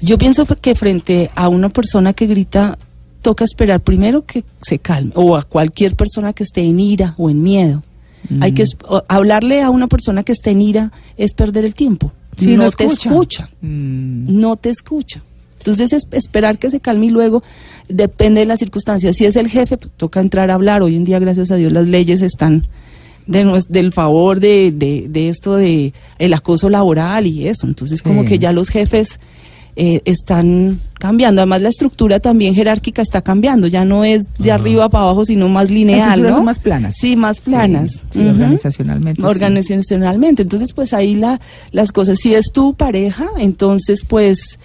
Yo 0.00 0.16
pienso 0.18 0.46
que 0.46 0.74
frente 0.74 1.30
a 1.34 1.48
una 1.48 1.68
persona 1.68 2.12
que 2.12 2.26
grita, 2.26 2.78
toca 3.22 3.44
esperar 3.44 3.80
primero 3.80 4.24
que 4.24 4.44
se 4.62 4.78
calme, 4.78 5.12
o 5.14 5.36
a 5.36 5.42
cualquier 5.42 5.94
persona 5.94 6.32
que 6.32 6.42
esté 6.42 6.62
en 6.62 6.80
ira 6.80 7.14
o 7.18 7.28
en 7.30 7.42
miedo. 7.42 7.82
Hay 8.40 8.52
que 8.52 8.62
es- 8.62 8.76
o- 8.88 9.02
hablarle 9.08 9.62
a 9.62 9.70
una 9.70 9.88
persona 9.88 10.22
que 10.22 10.32
está 10.32 10.50
en 10.50 10.60
ira 10.62 10.92
es 11.16 11.32
perder 11.32 11.64
el 11.64 11.74
tiempo. 11.74 12.12
Sí, 12.38 12.56
no, 12.56 12.64
no 12.64 12.70
te 12.70 12.84
escucha. 12.84 13.08
escucha. 13.10 13.50
Mm. 13.60 14.24
No 14.40 14.56
te 14.56 14.70
escucha. 14.70 15.22
Entonces 15.60 15.92
es 15.92 16.08
esperar 16.12 16.58
que 16.58 16.70
se 16.70 16.80
calme 16.80 17.06
y 17.06 17.10
luego 17.10 17.42
depende 17.88 18.40
de 18.40 18.46
las 18.46 18.58
circunstancias. 18.58 19.16
Si 19.16 19.24
es 19.26 19.36
el 19.36 19.46
jefe, 19.48 19.76
pues, 19.76 19.92
toca 19.96 20.20
entrar 20.20 20.50
a 20.50 20.54
hablar. 20.54 20.82
Hoy 20.82 20.96
en 20.96 21.04
día, 21.04 21.18
gracias 21.18 21.50
a 21.50 21.56
Dios, 21.56 21.72
las 21.72 21.86
leyes 21.86 22.22
están 22.22 22.66
de 23.26 23.62
del 23.68 23.92
favor 23.92 24.40
de, 24.40 24.72
de, 24.74 25.06
de 25.08 25.28
esto 25.28 25.54
de 25.56 25.92
el 26.18 26.34
acoso 26.34 26.68
laboral 26.70 27.26
y 27.26 27.46
eso. 27.46 27.66
Entonces 27.66 28.02
como 28.02 28.22
Sí. 28.22 28.28
que 28.28 28.38
ya 28.38 28.52
los 28.52 28.70
jefes 28.70 29.20
eh, 29.76 30.00
están 30.04 30.80
cambiando. 30.98 31.40
Además 31.42 31.62
la 31.62 31.68
estructura 31.68 32.18
también 32.18 32.54
jerárquica 32.54 33.02
está 33.02 33.22
cambiando. 33.22 33.68
Ya 33.68 33.84
no 33.84 34.02
es 34.04 34.24
de 34.38 34.50
arriba 34.50 34.88
para 34.88 35.04
abajo, 35.04 35.24
sino 35.24 35.48
más 35.48 35.70
lineal, 35.70 36.22
¿no? 36.22 36.28
son 36.30 36.44
más 36.44 36.58
planas. 36.58 36.94
Sí, 36.98 37.14
más 37.16 37.40
planas. 37.40 38.02
Sí, 38.10 38.18
organizacionalmente. 38.20 39.22
Organizacionalmente. 39.22 40.42
Entonces, 40.42 40.72
pues 40.72 40.92
ahí 40.92 41.14
la, 41.14 41.40
las 41.70 41.92
cosas. 41.92 42.18
Si 42.18 42.34
es 42.34 42.50
tu 42.52 42.74
pareja, 42.74 43.28
entonces, 43.38 44.02
pues 44.06 44.58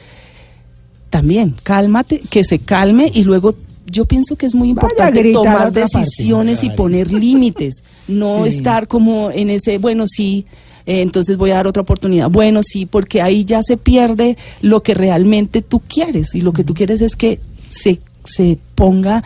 también 1.15 1.55
cálmate, 1.63 2.21
que 2.29 2.43
se 2.43 2.59
calme 2.59 3.09
y 3.13 3.23
luego. 3.23 3.55
Yo 3.87 4.03
pienso 4.03 4.35
que 4.35 4.47
es 4.47 4.53
muy 4.55 4.69
importante 4.69 5.31
tomar 5.31 5.71
parte. 5.71 5.81
decisiones 5.81 6.61
y 6.63 6.71
poner 6.71 7.13
límites, 7.13 7.83
no 8.09 8.43
Sí. 8.43 8.49
estar 8.49 8.87
como 8.89 9.31
en 9.31 9.49
ese, 9.49 9.77
bueno, 9.77 10.05
sí, 10.07 10.45
eh, 10.85 11.01
entonces 11.01 11.37
voy 11.37 11.51
a 11.51 11.55
dar 11.55 11.67
otra 11.67 11.83
oportunidad. 11.83 12.29
Bueno, 12.29 12.61
sí, 12.63 12.85
porque 12.85 13.21
ahí 13.21 13.45
ya 13.45 13.61
se 13.63 13.77
pierde 13.77 14.37
lo 14.61 14.83
que 14.83 14.93
realmente 14.95 15.61
tú 15.61 15.79
quieres 15.87 16.35
y 16.35 16.41
lo 16.41 16.51
que 16.51 16.63
tú 16.65 16.73
quieres 16.73 16.99
es 17.01 17.15
que 17.15 17.39
se, 17.69 18.01
se 18.25 18.57
ponga 18.73 19.23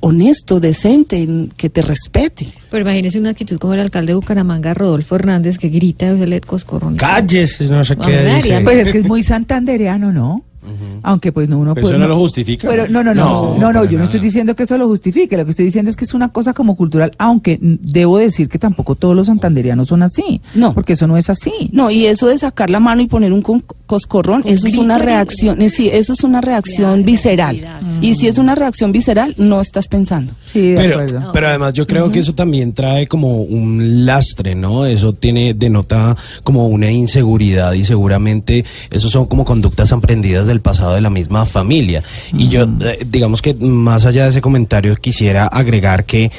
honesto, 0.00 0.60
decente, 0.60 1.22
en- 1.22 1.52
que 1.56 1.68
te 1.70 1.82
respete. 1.82 2.52
Pero 2.70 2.82
imagínese 2.82 3.18
una 3.18 3.30
actitud 3.30 3.58
como 3.58 3.74
el 3.74 3.80
alcalde 3.80 4.10
de 4.12 4.14
Bucaramanga, 4.16 4.72
Rodolfo 4.74 5.14
Hernández, 5.14 5.56
que 5.58 5.68
grita 5.68 6.12
y 6.12 6.18
se 6.18 6.26
le 6.26 6.40
coscorrón. 6.40 6.96
Calles, 6.96 7.60
no 7.70 7.84
sé 7.84 7.96
qué 7.96 8.34
dice. 8.34 8.60
Pues 8.64 8.76
es 8.78 8.92
que 8.92 8.98
es 8.98 9.04
muy 9.04 9.22
santandereano, 9.22 10.10
¿no? 10.12 10.42
Aunque 11.02 11.32
pues 11.32 11.48
no 11.48 11.58
uno 11.58 11.74
Pero 11.74 11.82
puede. 11.84 11.96
eso 11.96 12.00
no 12.02 12.08
lo 12.08 12.16
justifica. 12.18 12.68
Pero 12.68 12.86
no, 12.88 13.02
no, 13.04 13.14
no, 13.14 13.56
No, 13.58 13.72
no, 13.72 13.84
yo 13.84 13.98
no 13.98 14.04
estoy 14.04 14.20
diciendo 14.20 14.54
que 14.56 14.64
eso 14.64 14.76
lo 14.78 14.86
justifique, 14.88 15.36
lo 15.36 15.44
que 15.44 15.50
estoy 15.50 15.66
diciendo 15.66 15.90
es 15.90 15.96
que 15.96 16.04
es 16.04 16.14
una 16.14 16.28
cosa 16.30 16.52
como 16.52 16.76
cultural, 16.76 17.10
aunque 17.18 17.58
debo 17.60 18.18
decir 18.18 18.48
que 18.48 18.58
tampoco 18.58 18.94
todos 18.94 19.14
los 19.16 19.26
santanderianos 19.26 19.88
son 19.88 20.02
así. 20.02 20.40
No. 20.54 20.74
Porque 20.74 20.94
eso 20.94 21.06
no 21.06 21.16
es 21.16 21.30
así. 21.30 21.70
No, 21.72 21.90
y 21.90 22.06
eso 22.06 22.26
de 22.28 22.38
sacar 22.38 22.70
la 22.70 22.80
mano 22.80 23.02
y 23.02 23.06
poner 23.06 23.32
un 23.32 23.42
con- 23.42 23.64
coscorrón, 23.90 24.44
eso 24.46 24.68
es 24.68 24.76
una 24.78 24.98
reacción, 24.98 25.60
eh, 25.62 25.68
sí, 25.68 25.90
eso 25.92 26.12
es 26.12 26.22
una 26.22 26.40
reacción 26.40 27.04
visceral. 27.04 27.66
Y 28.00 28.14
si 28.14 28.28
es 28.28 28.38
una 28.38 28.54
reacción 28.54 28.92
visceral, 28.92 29.34
no 29.36 29.60
estás 29.60 29.88
pensando. 29.88 30.32
Sí, 30.52 30.60
de 30.60 30.74
Pero, 30.76 31.00
acuerdo. 31.00 31.32
pero 31.32 31.48
además 31.48 31.74
yo 31.74 31.88
creo 31.88 32.08
que 32.12 32.20
eso 32.20 32.32
también 32.32 32.72
trae 32.72 33.08
como 33.08 33.42
un 33.42 34.06
lastre, 34.06 34.54
¿no? 34.54 34.86
Eso 34.86 35.12
tiene, 35.12 35.54
denota 35.54 36.16
como 36.44 36.68
una 36.68 36.88
inseguridad 36.88 37.72
y 37.72 37.82
seguramente 37.82 38.64
eso 38.92 39.10
son 39.10 39.26
como 39.26 39.44
conductas 39.44 39.90
aprendidas 39.90 40.46
del 40.46 40.60
pasado 40.60 40.94
de 40.94 41.00
la 41.00 41.10
misma 41.10 41.44
familia. 41.44 42.04
Y 42.32 42.46
yo, 42.46 42.68
eh, 42.82 43.04
digamos 43.04 43.42
que 43.42 43.54
más 43.54 44.06
allá 44.06 44.22
de 44.22 44.30
ese 44.30 44.40
comentario, 44.40 44.94
quisiera 44.94 45.48
agregar 45.48 46.04
que 46.04 46.30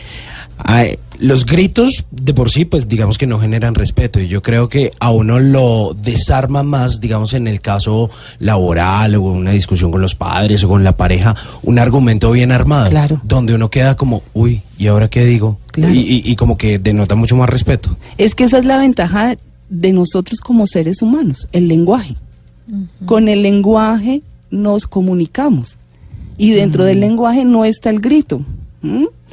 ay, 0.65 0.97
los 1.19 1.45
gritos 1.45 2.06
de 2.12 2.34
por 2.34 2.50
sí, 2.50 2.65
pues 2.65 2.88
digamos 2.88 3.17
que 3.17 3.28
no 3.28 3.38
generan 3.39 3.76
respeto 3.76 4.19
y 4.19 4.28
yo 4.28 4.41
creo 4.41 4.69
que 4.69 4.91
a 5.00 5.12
uno 5.12 5.39
lo 5.39 5.93
desarma 5.93 6.63
más, 6.63 7.00
digamos 7.00 7.34
en 7.34 7.47
el 7.47 7.62
caso 7.62 8.10
laboral 8.39 9.15
o 9.15 9.21
una 9.21 9.52
discusión 9.52 9.91
con 9.91 10.02
los 10.02 10.15
padres 10.15 10.63
o 10.63 10.67
con 10.67 10.84
la 10.84 10.95
pareja, 10.97 11.36
un 11.63 11.78
argumento 11.80 12.32
bien 12.32 12.52
armado, 12.52 12.89
Claro. 12.89 13.21
donde 13.24 13.54
uno 13.54 13.69
queda 13.69 13.95
como, 13.95 14.24
uy, 14.34 14.62
¿y 14.78 14.88
ahora 14.88 15.10
qué 15.10 15.26
digo? 15.26 15.60
Claro. 15.71 15.93
Y, 15.93 16.00
y- 16.00 16.24
y 16.26 16.36
como 16.36 16.58
que 16.58 16.80
denota 16.80 17.15
mucho 17.15 17.36
más 17.36 17.50
respeto. 17.50 17.95
Es 18.17 18.34
que 18.36 18.43
esa 18.45 18.58
es 18.58 18.65
la 18.65 18.78
ventaja 18.80 19.36
de, 19.69 19.93
nosotros 19.93 20.39
como 20.41 20.65
seres 20.67 21.02
humanos, 21.02 21.47
el 21.52 21.67
lenguaje. 21.67 22.15
Con 23.06 23.28
el 23.28 23.41
lenguaje 23.43 24.21
nos 24.50 24.88
comunicamos. 24.88 25.78
Y 26.38 26.52
dentro 26.52 26.84
del 26.86 27.00
lenguaje 27.00 27.45
no 27.45 27.63
está 27.65 27.89
el 27.91 28.00
grito. 28.00 28.43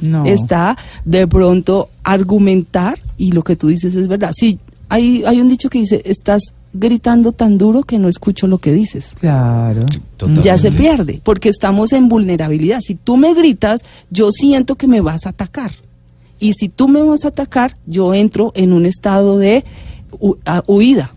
No. 0.01 0.25
Está 0.25 0.77
de 1.05 1.27
pronto 1.27 1.89
argumentar 2.03 2.99
y 3.17 3.31
lo 3.31 3.43
que 3.43 3.55
tú 3.55 3.67
dices 3.67 3.95
es 3.95 4.07
verdad. 4.07 4.31
Sí, 4.35 4.59
hay, 4.89 5.23
hay 5.25 5.39
un 5.41 5.49
dicho 5.49 5.69
que 5.69 5.79
dice, 5.79 6.01
estás 6.05 6.41
gritando 6.73 7.31
tan 7.31 7.57
duro 7.57 7.81
que 7.83 7.97
no 7.99 8.07
escucho 8.07 8.47
lo 8.47 8.59
que 8.59 8.71
dices. 8.73 9.13
Claro. 9.19 9.85
Totalmente. 10.17 10.47
Ya 10.47 10.57
se 10.57 10.71
pierde, 10.71 11.19
porque 11.23 11.49
estamos 11.49 11.93
en 11.93 12.09
vulnerabilidad. 12.09 12.79
Si 12.81 12.95
tú 12.95 13.17
me 13.17 13.33
gritas, 13.33 13.81
yo 14.11 14.31
siento 14.31 14.75
que 14.75 14.87
me 14.87 15.01
vas 15.01 15.25
a 15.25 15.29
atacar. 15.29 15.73
Y 16.39 16.53
si 16.53 16.69
tú 16.69 16.87
me 16.87 17.01
vas 17.01 17.25
a 17.25 17.29
atacar, 17.29 17.75
yo 17.85 18.13
entro 18.13 18.51
en 18.55 18.71
un 18.73 18.85
estado 18.85 19.37
de 19.37 19.65
hu- 20.11 20.37
huida. 20.67 21.13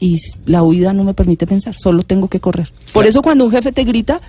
Y 0.00 0.16
la 0.46 0.62
huida 0.62 0.92
no 0.92 1.02
me 1.02 1.12
permite 1.12 1.46
pensar, 1.46 1.74
solo 1.76 2.04
tengo 2.04 2.28
que 2.28 2.38
correr. 2.40 2.72
Por 2.92 3.04
eso 3.04 3.20
cuando 3.20 3.44
un 3.44 3.50
jefe 3.50 3.72
te 3.72 3.82
grita, 3.84 4.20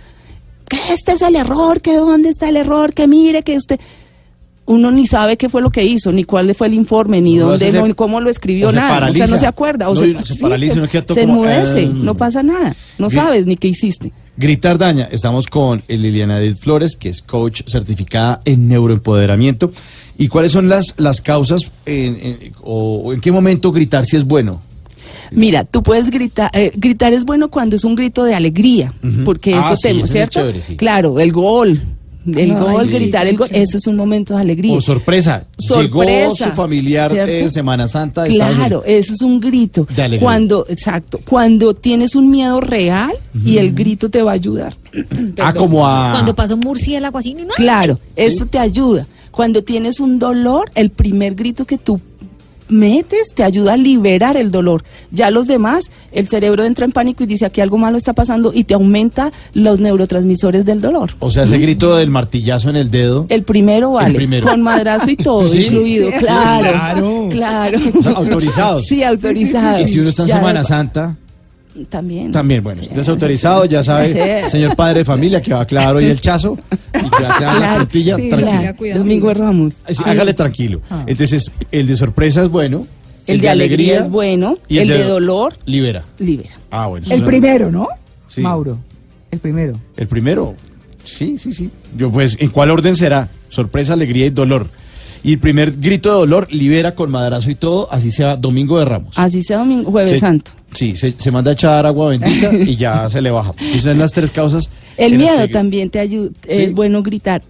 que 0.69 0.77
este 0.93 1.12
es 1.13 1.21
el 1.21 1.36
error, 1.36 1.82
que 1.82 1.95
dónde 1.95 2.29
está 2.29 2.47
el 2.47 2.55
error, 2.58 2.93
que 2.93 3.08
mire, 3.08 3.43
que 3.43 3.58
usted... 3.58 3.79
Uno 4.65 4.91
ni 4.91 5.08
sabe 5.08 5.36
qué 5.36 5.49
fue 5.49 5.63
lo 5.63 5.71
que 5.71 5.84
hizo, 5.84 6.12
ni 6.12 6.25
cuál 6.25 6.53
fue 6.53 6.67
el 6.67 6.75
informe, 6.75 7.21
ni 7.21 7.38
No, 7.38 7.47
dónde, 7.47 7.71
no, 7.71 7.88
ni 7.88 7.95
cómo 7.95 8.21
lo 8.21 8.29
escribió, 8.29 8.71
nada. 8.71 9.10
O 9.10 9.13
sea, 9.15 9.25
no 9.25 9.38
se 9.39 9.47
acuerda. 9.47 9.89
O 9.89 9.95
No, 9.95 9.99
se, 9.99 10.08
y 10.10 10.12
uno 10.12 10.23
se 10.23 10.36
paraliza, 10.36 10.75
se, 10.88 11.03
como, 11.08 11.43
enmudece, 11.43 11.82
eh, 11.86 11.91
no 11.91 12.13
pasa 12.13 12.43
nada. 12.43 12.75
No 12.99 13.10
sabes 13.10 13.47
ni 13.47 13.58
qué 13.58 13.67
hiciste. 13.67 14.12
Gritar 14.38 14.77
daña. 14.77 15.10
Estamos 15.12 15.47
con 15.47 15.82
Liliana 15.88 16.39
Edith 16.39 16.60
Flores, 16.60 16.95
que 16.95 17.10
es 17.10 17.23
coach 17.23 17.63
certificada 17.65 18.41
en 18.45 18.67
neuroempoderamiento. 18.67 19.71
¿Y 20.19 20.27
cuáles 20.27 20.51
son 20.51 20.69
las, 20.69 20.93
las 20.97 21.19
causas 21.21 21.63
en- 21.88 22.19
en- 22.21 22.53
o, 22.62 23.01
o 23.05 23.13
en 23.13 23.21
qué 23.21 23.32
momento 23.32 23.71
gritar 23.71 24.05
si 24.05 24.17
es 24.17 24.23
bueno? 24.23 24.62
Mira, 25.32 25.63
tú 25.63 25.84
puedes 25.84 26.10
gritar, 26.10 26.50
eh, 26.54 26.72
gritar 26.76 27.13
es 27.13 27.26
bueno 27.26 27.50
cuando 27.50 27.76
es 27.76 27.84
un 27.84 27.95
grito 27.95 28.24
de 28.24 28.36
alegría, 28.36 28.93
porque 29.26 29.54
Ah, 29.54 29.60
eso 29.60 29.76
sí, 29.76 29.82
te, 29.84 30.00
es 30.02 30.10
¿cierto? 30.10 30.39
chévere, 30.39 30.62
sí. 30.65 30.76
Claro, 30.76 31.19
el 31.19 31.32
gol, 31.32 31.82
el 32.28 32.52
Ay, 32.52 32.58
gol, 32.58 32.86
sí, 32.86 32.93
gritar 32.93 33.28
el 33.28 33.38
gol, 33.38 33.48
eso 33.52 33.78
es 33.78 33.88
un 33.88 33.95
momento 33.95 34.36
de 34.36 34.41
alegría. 34.41 34.76
O 34.76 34.82
sorpresa. 34.82 35.45
Llegó 35.58 36.04
Sorpresa, 36.04 36.50
su 36.50 36.52
familiar 36.56 37.12
¿cierto? 37.12 37.32
de 37.32 37.50
Semana 37.50 37.88
Santa 37.88 38.24
de 38.24 38.30
Claro, 38.30 38.84
eso 38.86 39.13
es 39.13 39.22
un 39.22 39.39
grito. 39.39 39.88
De 39.95 40.02
alegría. 40.04 40.26
Cuando, 40.26 40.65
exacto, 40.67 41.19
cuando 41.26 41.74
tienes 41.74 42.15
un 42.15 42.30
miedo 42.30 42.60
real 42.62 43.12
y 43.45 43.58
el 43.58 43.74
grito 43.74 44.10
te 44.10 44.22
va 44.22 44.32
a 44.32 44.36
ayudar. 44.36 44.76
Ah, 45.38 45.54
como 45.54 45.88
a... 45.88 46.12
Cuando 46.12 46.36
pasa 46.36 46.56
un 46.56 46.62
murciélago 46.62 47.17
así, 47.17 47.34
no, 47.34 47.54
Claro, 47.56 48.00
eso 48.15 48.45
te 48.45 48.60
ayuda. 48.60 49.08
Cuando 49.32 49.63
tienes 49.63 50.00
un 50.00 50.19
dolor, 50.19 50.69
el 50.76 50.89
primer 50.89 51.36
grito 51.36 51.65
que 51.65 51.78
tú 51.78 52.02
metes 52.69 53.34
te 53.36 53.43
ayuda 53.43 53.73
a 53.73 53.77
liberar 53.77 54.38
el 54.38 54.51
dolor. 54.51 54.84
Ya 55.12 55.32
los 55.32 55.47
demás, 55.47 55.91
el 56.12 56.27
cerebro 56.27 56.63
entra 56.63 56.86
en 56.86 56.91
pánico 56.91 57.23
y 57.23 57.27
dice 57.27 57.45
aquí 57.45 57.62
algo 57.62 57.77
malo 57.77 57.97
está 57.97 58.13
pasando 58.13 58.51
y 58.53 58.63
te 58.63 58.73
aumenta 58.75 59.32
los 59.53 59.79
neurotransmisores 59.79 60.65
del 60.65 60.79
dolor. 60.82 61.12
O 61.19 61.29
sea, 61.32 61.43
ese 61.43 61.58
grito 61.58 61.95
del 61.95 62.10
martillazo 62.10 62.69
en 62.69 62.75
el 62.77 62.89
dedo. 62.91 63.25
El 63.29 63.43
primero 63.43 63.91
vale, 63.91 64.15
primero. 64.15 64.47
con 64.47 64.62
madrazo 64.62 65.10
y 65.10 65.15
todo 65.17 65.47
Sí. 65.49 65.65
incluido, 65.65 66.10
Sí, 66.12 66.17
claro, 66.19 66.71
claro. 66.71 67.27
claro. 67.29 67.79
O 67.99 68.03
sea, 68.03 68.12
autorizados. 68.13 68.86
Sí, 68.86 69.03
autorizado. 69.03 69.82
Y 69.82 69.88
si 69.88 69.99
uno 69.99 70.10
está 70.10 70.23
en 70.23 70.27
Ya 70.29 70.36
Semana 70.38 70.60
de- 70.62 70.65
Santa, 70.65 71.15
También. 71.88 72.32
también, 72.32 72.63
bueno, 72.63 72.82
si 72.82 72.88
usted 72.89 73.02
es 73.02 73.10
autorizado, 73.10 73.65
ya 73.65 73.84
sabe, 73.84 74.44
Sí. 74.46 74.50
señor 74.52 74.76
padre 74.76 75.00
de 75.00 75.06
familia, 75.06 75.42
que 75.42 75.54
va 75.54 75.62
a 75.62 75.65
clavar 75.65 75.96
hoy 75.96 76.06
el 76.06 76.20
chazo 76.20 76.58
y 76.94 77.10
que 77.10 77.24
va 77.24 77.36
a 77.36 77.38
quedar 77.38 77.54
la 77.54 77.60
Claro, 77.60 77.78
tortilla 77.80 78.15
sí, 78.15 78.30
tranquila. 78.30 78.60
claro. 78.60 78.76
cuidado. 78.78 79.00
Domingo 79.00 79.28
de 79.28 79.34
Ramos. 79.34 79.74
Sí, 79.88 79.94
Sí. 79.96 80.04
Hágale 80.06 80.34
tranquilo. 80.34 80.82
Ah. 80.89 81.04
Entonces, 81.08 81.52
el 81.72 81.88
de 81.88 81.96
sorpresa 81.96 82.44
es 82.44 82.50
bueno. 82.50 82.86
El, 83.28 83.42
de 83.42 83.50
alegría, 83.50 84.00
es 84.00 84.10
bueno, 84.10 84.58
y 84.68 84.80
el, 84.80 84.88
de, 84.88 85.04
dolor 85.04 85.56
Libera. 85.65 86.04
libera. 86.18 86.50
Ah, 86.72 86.88
bueno. 86.88 87.06
El 87.12 87.24
primero, 87.24 87.72
¿no? 87.72 87.88
Sí. 88.28 88.42
Mauro. 88.42 88.80
El 89.30 89.38
primero. 89.39 89.74
El 89.98 90.08
primero. 90.08 90.56
Sí, 91.04 91.38
sí, 91.38 91.54
sí. 91.54 91.70
Yo, 91.96 92.12
pues, 92.12 92.38
¿en 92.39 92.50
cuál 92.50 92.72
orden 92.72 92.96
será? 92.96 93.28
Sorpresa, 93.50 93.94
alegría 93.94 94.26
y 94.26 94.30
dolor. 94.32 94.68
Y 95.23 95.34
el 95.34 95.39
primer 95.39 95.73
grito 95.77 96.10
de 96.12 96.15
dolor 96.19 96.47
libera 96.51 96.95
con 96.95 97.12
madrazo 97.12 97.51
y 97.51 97.55
todo, 97.55 97.88
así 97.91 98.10
sea 98.12 98.36
Domingo 98.38 98.79
de 98.79 98.86
Ramos. 98.86 99.17
Así 99.17 99.43
sea 99.43 99.58
domingo, 99.60 99.91
jueves 99.91 100.12
Se- 100.12 100.19
santo. 100.19 100.51
Sí, 100.73 100.95
se, 100.95 101.13
se 101.17 101.32
manda 101.32 101.51
a 101.51 101.53
echar 101.55 101.86
agua 101.86 102.10
bendita 102.10 102.53
y 102.65 102.75
ya 102.75 103.10
se 103.10 103.21
le 103.21 103.32
baja. 103.32 103.53
Entonces, 103.58 103.84
son 103.84 103.97
las 103.97 104.12
tres 104.13 104.32
causas. 104.32 104.69
El 104.97 105.17
miedo 105.17 105.38
que- 105.38 105.47
también 105.49 105.89
te 105.89 105.99
ayuda, 105.99 106.29
Sí. 106.47 106.62
es 106.63 106.73
bueno 106.73 107.01
gritar 107.03 107.41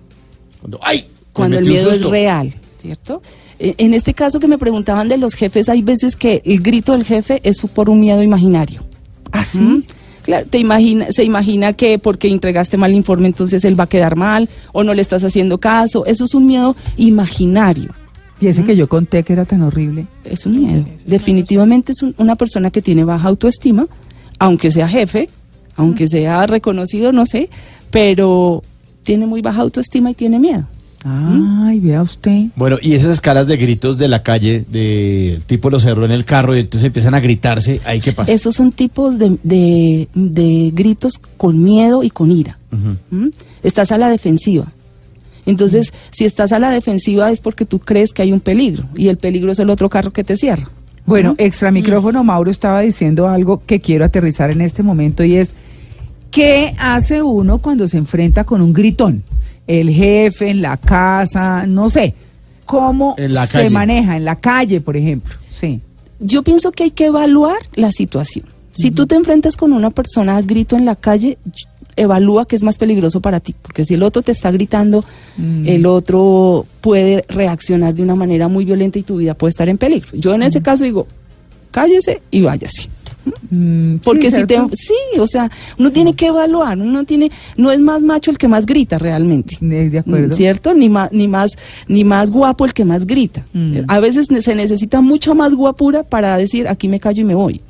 Cuando, 0.62 0.80
¡Ay! 0.84 1.06
cuando 1.34 1.58
el 1.60 1.66
miedo 1.68 1.92
es 1.92 2.02
real, 2.04 2.54
¿cierto? 2.82 3.22
Eh, 3.60 3.76
En 3.78 3.94
este 3.94 4.14
caso 4.14 4.40
que 4.40 4.48
me 4.48 4.58
preguntaban 4.58 5.08
de 5.10 5.18
los 5.18 5.34
jefes, 5.34 5.68
hay 5.70 5.82
veces 5.82 6.16
que 6.16 6.42
el 6.46 6.62
grito 6.62 6.94
del 6.94 7.04
jefe 7.04 7.40
es 7.44 7.60
por 7.62 7.90
un 7.90 8.00
miedo 8.00 8.24
imaginario. 8.24 8.84
¿Ah, 9.32 9.46
sí? 9.46 9.60
¿Mm? 9.60 9.84
Claro, 10.24 10.46
te 10.50 10.58
imagina, 10.60 11.08
se 11.12 11.24
imagina 11.24 11.74
que 11.74 11.98
porque 12.00 12.28
entregaste 12.28 12.78
mal 12.78 12.94
informe 12.94 13.28
entonces 13.28 13.64
él 13.66 13.80
va 13.80 13.86
a 13.86 13.88
quedar 13.88 14.16
mal 14.16 14.50
o 14.74 14.84
no 14.84 14.94
le 14.94 15.02
estás 15.02 15.24
haciendo 15.24 15.58
caso. 15.60 16.06
Eso 16.06 16.26
es 16.26 16.34
un 16.34 16.46
miedo 16.48 16.76
imaginario. 16.98 17.94
Y 18.42 18.48
ese 18.48 18.64
que 18.64 18.76
yo 18.76 18.88
conté 18.88 19.24
que 19.24 19.34
era 19.34 19.44
tan 19.46 19.62
horrible. 19.64 20.08
Es 20.24 20.46
un 20.46 20.58
miedo. 20.60 20.86
Definitivamente 21.06 21.92
es 21.92 22.02
un- 22.02 22.16
una 22.18 22.36
persona 22.36 22.72
que 22.72 22.82
tiene 22.82 23.04
baja 23.04 23.28
autoestima, 23.28 23.88
aunque 24.40 24.72
sea 24.72 24.88
jefe, 24.88 25.30
aunque 25.76 26.08
sea 26.08 26.48
reconocido, 26.48 27.12
no 27.12 27.26
sé, 27.26 27.50
pero 27.92 28.64
tiene 29.04 29.26
muy 29.26 29.42
baja 29.42 29.62
autoestima 29.62 30.12
y 30.12 30.14
tiene 30.14 30.40
miedo. 30.40 30.66
Ay, 31.06 31.80
vea 31.80 32.02
usted. 32.02 32.48
Bueno, 32.56 32.78
y 32.82 32.94
esas 32.94 33.12
escalas 33.12 33.48
de 33.48 33.56
gritos 33.58 33.98
de 33.98 34.08
la 34.10 34.22
calle, 34.22 34.66
de 34.70 35.40
tipo 35.46 35.70
lo 35.70 35.80
cerró 35.80 36.04
en 36.06 36.12
el 36.12 36.26
carro 36.26 36.56
y 36.56 36.60
entonces 36.60 36.88
empiezan 36.88 37.14
a 37.14 37.20
gritarse, 37.22 37.80
¿ahí 37.86 38.02
qué 38.02 38.12
pasa? 38.12 38.32
Esos 38.32 38.56
son 38.56 38.72
tipos 38.74 39.18
de, 39.18 39.38
de- 39.44 40.08
de 40.14 40.72
gritos 40.74 41.14
con 41.38 41.64
miedo 41.64 42.04
y 42.04 42.10
con 42.10 42.32
ira. 42.32 42.58
¿Mm? 43.12 43.28
Estás 43.64 43.92
a 43.92 43.98
la 43.98 44.10
defensiva. 44.10 44.68
Entonces, 45.46 45.92
si 46.12 46.26
estás 46.26 46.52
a 46.52 46.60
la 46.60 46.70
defensiva 46.70 47.32
es 47.32 47.40
porque 47.40 47.66
tú 47.66 47.80
crees 47.80 48.12
que 48.14 48.22
hay 48.22 48.32
un 48.34 48.40
peligro 48.42 48.84
y 48.96 49.08
el 49.08 49.18
peligro 49.18 49.52
es 49.52 49.60
el 49.60 49.70
otro 49.70 49.90
carro 49.90 50.12
que 50.12 50.24
te 50.24 50.36
cierra. 50.38 50.70
Bueno, 51.06 51.34
extra 51.40 51.72
micrófono, 51.72 52.24
Mauro 52.24 52.52
estaba 52.52 52.82
diciendo 52.82 53.28
algo 53.28 53.64
que 53.66 53.80
quiero 53.80 54.06
aterrizar 54.06 54.52
en 54.52 54.62
este 54.62 54.84
momento 54.84 55.24
y 55.24 55.38
es, 55.38 55.50
¿qué 56.30 56.76
hace 56.78 57.24
uno 57.24 57.58
cuando 57.58 57.88
se 57.88 57.98
enfrenta 57.98 58.44
con 58.44 58.62
un 58.62 58.74
gritón? 58.74 59.24
El 59.70 59.90
jefe, 59.92 60.50
en 60.50 60.62
la 60.64 60.78
casa, 60.78 61.66
no 61.68 61.90
sé. 61.92 62.16
¿Cómo 62.66 63.14
En 63.18 63.34
la 63.36 63.46
se 63.46 63.54
calle. 63.54 63.70
maneja? 63.70 64.18
En 64.18 64.26
la 64.26 64.36
calle, 64.36 64.82
por 64.82 64.98
ejemplo. 64.98 65.36
Sí. 65.52 65.80
Yo 66.20 66.42
pienso 66.44 66.72
que 66.72 66.84
hay 66.86 66.92
que 66.92 67.06
evaluar 67.06 67.58
la 67.76 67.92
situación. 67.92 68.46
Si 68.72 68.90
tú 68.92 69.06
te 69.06 69.16
enfrentas 69.16 69.56
con 69.56 69.72
una 69.74 69.92
persona 69.92 70.38
a 70.38 70.42
grito 70.42 70.76
en 70.76 70.86
la 70.86 70.96
calle, 70.96 71.38
evalúa 71.96 72.48
qué 72.48 72.56
es 72.56 72.64
más 72.64 72.78
peligroso 72.78 73.20
para 73.22 73.40
ti, 73.40 73.54
porque 73.62 73.86
si 73.86 73.94
el 73.94 74.04
otro 74.04 74.22
te 74.22 74.32
está 74.32 74.52
gritando, 74.52 75.04
el 75.66 75.86
otro 75.86 76.66
puede 76.82 77.26
reaccionar 77.28 77.94
de 77.94 78.02
una 78.04 78.16
manera 78.16 78.48
muy 78.48 78.66
violenta 78.66 78.98
y 79.00 79.04
tu 79.04 79.18
vida 79.18 79.34
puede 79.34 79.50
estar 79.50 79.70
en 79.70 79.78
peligro. 79.78 80.10
Yo 80.14 80.34
en 80.34 80.44
ese 80.44 80.62
caso 80.62 80.84
digo, 80.84 81.08
cállese 81.72 82.22
y 82.32 82.42
váyase. 82.42 82.90
Mm, 83.52 83.98
Porque 84.04 84.32
sí, 84.32 84.38
si 84.38 84.46
te, 84.46 84.60
sí, 84.74 85.20
o 85.20 85.28
sea, 85.28 85.50
uno 85.78 85.92
tiene 85.92 86.14
que 86.14 86.28
evaluar, 86.28 86.78
uno 86.78 87.04
tiene, 87.04 87.32
no 87.58 87.72
es 87.72 87.80
más 87.80 88.02
macho 88.02 88.32
el 88.32 88.38
que 88.38 88.48
más 88.48 88.66
grita 88.66 88.98
realmente. 88.98 89.58
De, 89.62 89.90
de 89.90 90.00
acuerdo. 90.00 90.36
¿Cierto? 90.36 90.74
Ni 90.74 90.90
más, 90.90 91.12
ni 91.12 91.28
más, 91.28 91.52
ni 91.88 92.04
más 92.04 92.32
guapo 92.32 92.66
el 92.66 92.74
que 92.74 92.86
más 92.86 93.06
grita. 93.06 93.46
Mm. 93.54 93.80
A 93.88 94.00
veces 94.00 94.28
se 94.40 94.56
necesita 94.56 95.02
mucha 95.02 95.34
más 95.34 95.54
guapura 95.54 96.04
para 96.04 96.38
decir 96.38 96.68
aquí 96.68 96.88
me 96.88 97.00
callo 97.00 97.22
y 97.22 97.26
me 97.26 97.36
voy. 97.36 97.62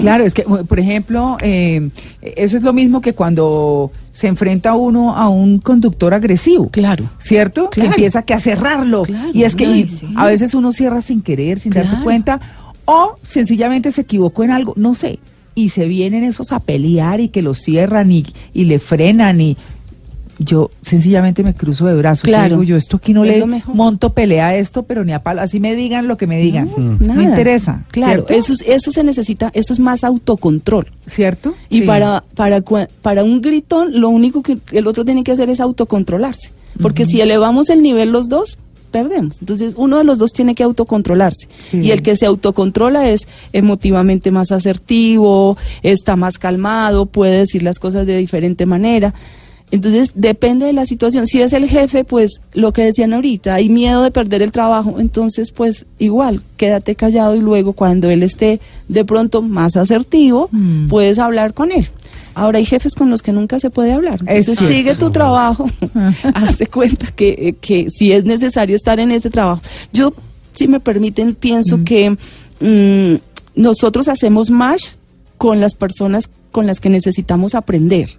Claro, 0.00 0.24
es 0.24 0.34
que, 0.34 0.42
por 0.42 0.78
ejemplo, 0.80 1.38
eh, 1.40 1.88
eso 2.20 2.56
es 2.56 2.62
lo 2.62 2.72
mismo 2.72 3.00
que 3.00 3.14
cuando 3.14 3.90
se 4.12 4.26
enfrenta 4.26 4.74
uno 4.74 5.16
a 5.16 5.28
un 5.28 5.58
conductor 5.58 6.12
agresivo. 6.12 6.68
Claro. 6.70 7.08
¿Cierto? 7.18 7.70
Que 7.70 7.82
empieza 7.86 8.22
que 8.22 8.34
a 8.34 8.40
cerrarlo. 8.40 9.04
Claro. 9.04 9.30
Y 9.32 9.44
es 9.44 9.54
que 9.54 9.86
sí. 9.88 10.06
a 10.16 10.26
veces 10.26 10.54
uno 10.54 10.72
cierra 10.72 11.00
sin 11.02 11.22
querer, 11.22 11.60
sin 11.60 11.70
darse 11.70 11.90
Claro. 11.90 12.04
cuenta, 12.04 12.40
o 12.86 13.16
sencillamente 13.22 13.90
se 13.90 14.00
equivocó 14.00 14.42
en 14.44 14.50
algo, 14.52 14.72
no 14.76 14.94
sé. 14.94 15.18
Y 15.54 15.68
se 15.70 15.86
vienen 15.86 16.24
esos 16.24 16.52
a 16.52 16.60
pelear 16.60 17.20
y 17.20 17.28
que 17.28 17.42
lo 17.42 17.54
cierran 17.54 18.10
y, 18.10 18.24
y 18.54 18.64
le 18.64 18.78
frenan 18.78 19.40
y 19.40 19.56
yo 20.38 20.70
sencillamente 20.82 21.42
me 21.42 21.54
cruzo 21.54 21.86
de 21.86 21.94
brazos. 21.94 22.24
Claro. 22.24 22.50
digo, 22.56 22.62
yo 22.62 22.76
esto 22.76 22.98
aquí 22.98 23.14
no 23.14 23.24
Es 23.24 23.38
le 23.38 23.62
monto 23.72 24.12
pelea 24.12 24.48
a 24.48 24.54
esto, 24.56 24.82
pero 24.82 25.02
ni 25.02 25.12
a 25.14 25.22
palo. 25.22 25.40
Así 25.40 25.60
me 25.60 25.74
digan 25.74 26.08
lo 26.08 26.18
que 26.18 26.26
me 26.26 26.38
digan. 26.38 26.68
No, 26.76 26.98
Nada. 27.14 27.22
interesa. 27.22 27.84
Claro, 27.90 28.26
¿cierto? 28.26 28.34
eso, 28.34 28.52
es- 28.52 28.62
eso 28.68 28.90
se 28.90 29.02
necesita, 29.02 29.50
eso 29.54 29.72
es 29.72 29.78
más 29.78 30.04
autocontrol. 30.04 30.88
¿Cierto? 31.06 31.54
Y 31.70 31.80
Sí. 31.80 31.86
para, 31.86 32.22
para, 32.34 32.60
para 33.00 33.24
un 33.24 33.40
gritón, 33.40 33.98
lo 33.98 34.10
único 34.10 34.42
que 34.42 34.58
el 34.72 34.86
otro 34.86 35.06
tiene 35.06 35.24
que 35.24 35.32
hacer 35.32 35.48
es 35.48 35.58
autocontrolarse. 35.60 36.50
Porque 36.82 37.06
si 37.06 37.22
elevamos 37.22 37.70
el 37.70 37.80
nivel 37.80 38.10
los 38.12 38.28
dos, 38.28 38.58
perdemos. 38.96 39.40
Entonces, 39.40 39.74
uno 39.76 39.98
de 39.98 40.04
los 40.04 40.16
dos 40.18 40.32
tiene 40.32 40.54
que 40.54 40.62
autocontrolarse. 40.62 41.48
Sí. 41.70 41.78
Y 41.80 41.90
el 41.90 42.00
que 42.02 42.16
se 42.16 42.24
autocontrola 42.26 43.08
es 43.10 43.26
emotivamente 43.52 44.30
más 44.30 44.52
asertivo, 44.52 45.56
está 45.82 46.16
más 46.16 46.38
calmado, 46.38 47.06
puede 47.06 47.38
decir 47.38 47.62
las 47.62 47.78
cosas 47.78 48.06
de 48.06 48.16
diferente 48.16 48.64
manera. 48.66 49.12
Entonces, 49.72 50.12
depende 50.14 50.64
de 50.66 50.72
la 50.72 50.86
situación. 50.86 51.26
Si 51.26 51.42
es 51.42 51.52
el 51.52 51.66
jefe, 51.68 52.04
pues 52.04 52.40
lo 52.52 52.72
que 52.72 52.82
decían 52.84 53.12
ahorita, 53.12 53.54
hay 53.54 53.68
miedo 53.68 54.02
de 54.04 54.12
perder 54.12 54.40
el 54.42 54.52
trabajo, 54.52 55.00
entonces 55.00 55.50
pues 55.50 55.86
igual, 55.98 56.40
quédate 56.56 56.94
callado 56.94 57.34
y 57.34 57.40
luego 57.40 57.72
cuando 57.72 58.08
él 58.08 58.22
esté 58.22 58.60
de 58.88 59.04
pronto 59.04 59.42
más 59.42 59.76
asertivo, 59.76 60.48
Mm. 60.52 60.86
puedes 60.88 61.18
hablar 61.18 61.52
con 61.52 61.72
él. 61.72 61.88
Ahora 62.38 62.58
hay 62.58 62.66
jefes 62.66 62.94
con 62.94 63.08
los 63.08 63.22
que 63.22 63.32
nunca 63.32 63.58
se 63.58 63.70
puede 63.70 63.92
hablar. 63.94 64.20
Es 64.26 64.46
Entonces 64.46 64.68
sigue 64.68 64.94
tu 64.94 65.10
trabajo, 65.10 65.64
hazte 66.34 66.66
cuenta 66.66 67.06
que, 67.12 67.56
que 67.62 67.88
si 67.88 68.12
es 68.12 68.26
necesario 68.26 68.76
estar 68.76 69.00
en 69.00 69.10
ese 69.10 69.30
trabajo. 69.30 69.62
Yo, 69.90 70.12
si 70.54 70.68
me 70.68 70.78
permiten, 70.78 71.34
pienso 71.34 71.82
que 71.82 72.10
mm, 72.60 73.14
nosotros 73.58 74.06
hacemos 74.08 74.50
más 74.50 74.98
con 75.38 75.60
las 75.60 75.74
personas 75.74 76.28
con 76.52 76.66
las 76.66 76.78
que 76.78 76.90
necesitamos 76.90 77.54
aprender. 77.54 78.10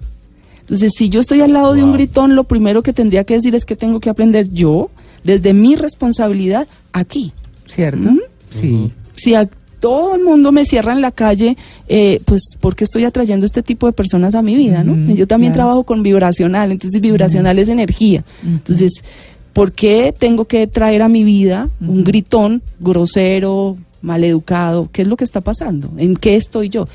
Entonces, 0.62 0.94
si 0.98 1.10
yo 1.10 1.20
estoy 1.22 1.42
al 1.42 1.54
lado 1.54 1.76
de 1.76 1.84
un 1.84 1.90
Wow. 1.90 1.98
gritón, 1.98 2.36
lo 2.36 2.46
primero 2.46 2.82
que 2.82 2.94
tendría 2.94 3.24
que 3.24 3.36
decir 3.36 3.54
es 3.54 3.66
que 3.66 3.76
tengo 3.76 4.00
que 4.00 4.10
aprender 4.10 4.50
yo, 4.50 4.90
desde 5.24 5.54
mi 5.54 5.76
responsabilidad, 5.76 6.68
aquí. 6.92 7.34
¿Cierto? 7.68 8.00
¿Mm? 8.00 8.20
Sí. 8.50 8.92
Si 9.16 9.36
a 9.36 9.48
todo 9.80 10.16
el 10.16 10.24
mundo 10.24 10.52
me 10.52 10.66
cierra 10.66 10.92
en 10.94 11.02
la 11.02 11.12
calle, 11.12 11.56
eh, 11.88 12.20
pues 12.26 12.42
porque 12.60 12.84
estoy 12.84 13.04
atrayendo 13.06 13.46
este 13.46 13.62
tipo 13.64 13.86
de 13.88 13.94
personas 13.94 14.34
a 14.36 14.42
mi 14.42 14.56
vida, 14.56 14.84
¿no? 14.84 15.14
Yo 15.14 15.28
también 15.28 15.54
claro. 15.54 15.68
trabajo 15.68 15.84
con 15.84 16.04
vibracional, 16.04 16.72
entonces 16.72 17.00
vibracional 17.02 17.60
es 17.60 17.70
energía. 17.70 18.24
Entonces, 18.46 19.04
¿por 19.54 19.72
qué 19.72 20.14
tengo 20.18 20.46
que 20.46 20.66
traer 20.68 21.02
a 21.02 21.08
mi 21.10 21.24
vida 21.24 21.70
un 21.80 22.04
gritón 22.04 22.62
grosero, 22.80 23.78
maleducado? 24.02 24.90
¿Qué 24.92 25.04
es 25.04 25.08
lo 25.08 25.16
que 25.18 25.24
está 25.24 25.42
pasando? 25.42 25.92
¿En 25.98 26.16
qué 26.16 26.36
estoy 26.36 26.70
yo? 26.70 26.88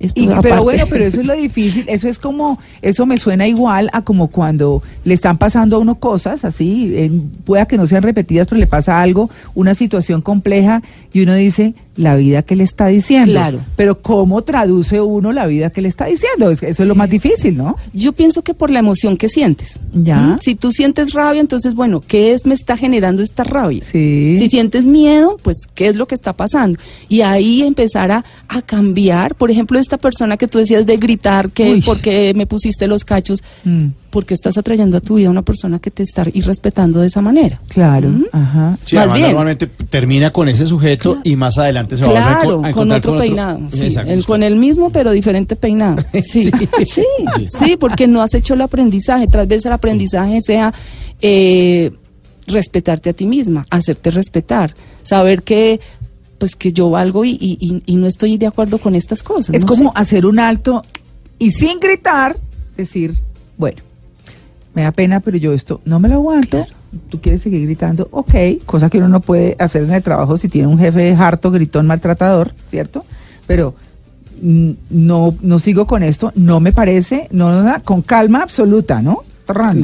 Esto 0.00 0.22
Y- 0.22 0.26
aparte- 0.26 0.48
pero 0.50 0.62
bueno, 0.62 0.84
pero 0.88 1.04
eso 1.06 1.20
es 1.20 1.26
lo 1.26 1.34
difícil, 1.34 1.84
eso 1.88 2.08
es 2.08 2.20
como, 2.20 2.60
eso 2.82 3.04
me 3.04 3.18
suena 3.18 3.48
igual 3.48 3.90
a 3.92 4.02
como 4.02 4.28
cuando 4.28 4.80
le 5.02 5.12
están 5.12 5.38
pasando 5.38 5.74
a 5.74 5.80
uno 5.80 5.96
cosas 5.96 6.44
así, 6.44 6.92
en- 6.96 7.30
pueda 7.44 7.66
que 7.66 7.76
no 7.76 7.84
sean 7.88 8.04
repetidas, 8.04 8.46
pero 8.46 8.60
le 8.60 8.68
pasa 8.68 9.00
algo, 9.00 9.28
una 9.56 9.74
situación 9.74 10.20
compleja 10.22 10.82
y 11.12 11.22
uno 11.22 11.34
dice, 11.34 11.74
la 11.98 12.16
vida 12.16 12.42
que 12.42 12.56
le 12.56 12.64
está 12.64 12.86
diciendo. 12.86 13.32
Claro. 13.32 13.60
Pero 13.76 14.00
¿cómo 14.00 14.42
traduce 14.42 15.00
uno 15.00 15.32
la 15.32 15.46
vida 15.46 15.70
que 15.70 15.82
le 15.82 15.88
está 15.88 16.06
diciendo? 16.06 16.50
Eso 16.50 16.64
es 16.66 16.80
lo 16.80 16.94
más 16.94 17.10
difícil, 17.10 17.58
¿no? 17.58 17.76
Yo 17.92 18.12
pienso 18.12 18.42
que 18.42 18.54
por 18.54 18.70
la 18.70 18.78
emoción 18.78 19.16
que 19.16 19.28
sientes. 19.28 19.78
Ya. 19.92 20.18
¿Mm? 20.18 20.38
Si 20.40 20.54
tú 20.54 20.72
sientes 20.72 21.12
rabia, 21.12 21.40
entonces, 21.40 21.74
bueno, 21.74 22.00
¿qué 22.00 22.32
es 22.32 22.46
me 22.46 22.54
está 22.54 22.76
generando 22.76 23.22
esta 23.22 23.44
rabia? 23.44 23.82
Sí. 23.84 24.36
Si 24.38 24.46
sientes 24.48 24.86
miedo, 24.86 25.36
pues, 25.42 25.66
¿qué 25.74 25.88
es 25.88 25.96
lo 25.96 26.06
que 26.06 26.14
está 26.14 26.32
pasando? 26.32 26.78
Y 27.08 27.20
ahí 27.20 27.62
empezar 27.62 28.10
a, 28.12 28.24
a 28.48 28.62
cambiar. 28.62 29.34
Por 29.34 29.50
ejemplo, 29.50 29.78
esta 29.78 29.98
persona 29.98 30.36
que 30.36 30.48
tú 30.48 30.58
decías 30.58 30.86
de 30.86 30.96
gritar, 30.96 31.50
que 31.50 31.82
porque 31.84 32.32
me 32.34 32.46
pusiste 32.46 32.86
los 32.86 33.04
cachos, 33.04 33.42
Mm, 33.64 33.88
porque 34.10 34.32
estás 34.34 34.56
atrayendo 34.56 34.96
a 34.96 35.00
tu 35.00 35.16
vida 35.16 35.28
a 35.28 35.30
una 35.30 35.42
persona 35.42 35.78
que 35.78 35.90
te 35.90 36.02
está 36.02 36.24
irrespetando 36.32 37.00
de 37.00 37.08
esa 37.08 37.20
manera. 37.20 37.60
claro, 37.68 38.08
¿Mm? 38.08 38.24
ajá. 38.32 38.78
Sí, 38.86 38.96
Más 38.96 39.02
además 39.02 39.14
bien. 39.18 39.26
normalmente 39.28 39.66
termina 39.66 40.32
con 40.32 40.48
ese 40.48 40.66
sujeto 40.66 41.18
y 41.24 41.36
más 41.36 41.58
adelante 41.58 41.96
se 41.96 42.04
va 42.04 42.08
a 42.08 42.12
volver 42.12 42.24
Claro, 42.26 42.50
a 42.50 42.54
con 42.56 42.66
encontrar 42.70 42.98
otro 42.98 43.16
peinado. 43.16 43.60
sí, 43.70 43.84
Exacto, 43.86 44.10
el- 44.12 44.24
con 44.24 44.42
el 44.42 44.56
mismo 44.56 44.90
pero 44.90 45.10
diferente 45.10 45.56
peinado. 45.56 46.02
Sí, 46.22 46.50
sí, 46.86 47.02
sí, 47.46 47.76
porque 47.78 48.06
no 48.06 48.22
has 48.22 48.32
hecho 48.34 48.54
el 48.54 48.60
aprendizaje. 48.62 49.26
Tal 49.26 49.46
vez 49.46 49.64
el 49.66 49.72
aprendizaje 49.72 50.40
sea 50.40 50.72
eh, 51.20 51.92
respetarte 52.46 53.10
a 53.10 53.12
ti 53.12 53.26
misma, 53.26 53.66
hacerte 53.70 54.10
respetar, 54.10 54.74
saber 55.02 55.42
que 55.42 55.80
pues 56.38 56.54
que 56.54 56.72
yo 56.72 56.88
valgo 56.88 57.24
y, 57.24 57.30
y- 57.32 57.58
y- 57.60 57.82
y 57.84 57.96
no 57.96 58.06
estoy 58.06 58.38
de 58.38 58.46
acuerdo 58.46 58.78
con 58.78 58.94
estas 58.94 59.22
cosas. 59.22 59.54
Es 59.54 59.62
no 59.62 59.66
como 59.66 59.84
sé. 59.92 59.98
hacer 60.00 60.24
un 60.24 60.38
alto 60.38 60.82
y 61.38 61.50
sin 61.50 61.80
gritar 61.80 62.36
decir, 62.76 63.14
bueno, 63.56 63.78
me 64.74 64.82
da 64.82 64.92
pena, 64.92 65.20
pero 65.20 65.36
yo 65.36 65.52
esto 65.52 65.80
no 65.84 65.98
me 66.00 66.08
lo 66.08 66.16
aguanto. 66.16 66.66
Tú 67.10 67.20
quieres 67.20 67.42
seguir 67.42 67.64
gritando, 67.66 68.08
ok, 68.10 68.34
cosa 68.64 68.88
que 68.88 68.98
uno 68.98 69.08
no 69.08 69.20
puede 69.20 69.56
hacer 69.58 69.82
en 69.82 69.92
el 69.92 70.02
trabajo 70.02 70.36
si 70.36 70.48
tiene 70.48 70.68
un 70.68 70.78
jefe 70.78 71.14
harto, 71.14 71.50
gritón, 71.50 71.86
maltratador, 71.86 72.52
¿cierto? 72.70 73.04
Pero 73.46 73.74
mm, 74.40 74.70
no, 74.90 75.34
no 75.42 75.58
sigo 75.58 75.86
con 75.86 76.02
esto, 76.02 76.32
no 76.34 76.60
me 76.60 76.72
parece, 76.72 77.28
no, 77.30 77.62
no, 77.62 77.82
con 77.84 78.02
calma 78.02 78.42
absoluta, 78.42 79.02
¿no? 79.02 79.22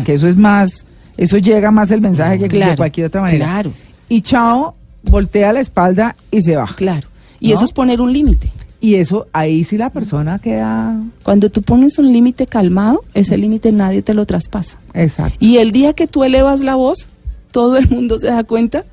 Que 0.05 0.15
eso 0.15 0.29
es 0.29 0.37
más, 0.37 0.85
eso 1.17 1.39
llega 1.39 1.71
más 1.71 1.91
el 1.91 2.01
mensaje 2.01 2.37
que 2.39 2.45
de 2.45 2.49
Claro, 2.49 2.77
cualquier 2.77 3.07
otra 3.07 3.23
manera. 3.23 3.45
claro. 3.47 3.73
Y 4.09 4.21
chao, 4.23 4.75
voltea 5.03 5.53
la 5.53 5.61
espalda 5.61 6.15
y 6.31 6.41
se 6.43 6.57
va. 6.57 6.67
Claro. 6.77 7.07
Y 7.41 7.49
¿No? 7.49 7.55
eso 7.55 7.65
es 7.65 7.73
poner 7.73 8.01
un 8.01 8.13
límite. 8.13 8.51
Y 8.85 8.97
eso, 8.97 9.27
ahí 9.33 9.65
sí 9.65 9.79
la 9.79 9.89
persona 9.89 10.39
queda 10.39 10.95
Cuando 11.23 11.49
tú 11.51 11.63
pones 11.63 11.99
un 11.99 12.13
límite 12.13 12.47
calmado, 12.47 13.03
ese 13.15 13.39
límite 13.39 13.73
nadie 13.73 14.03
te 14.03 14.13
lo 14.13 14.27
traspasa. 14.27 14.77
Exacto. 14.93 15.39
Y 15.41 15.57
el 15.57 15.73
día 15.73 15.95
que 15.95 16.07
tú 16.07 16.23
elevas 16.23 16.61
la 16.61 16.75
voz, 16.75 17.09
todo 17.51 17.79
el 17.79 17.89
mundo 17.89 18.19
se 18.19 18.27
da 18.27 18.45
cuenta 18.45 18.85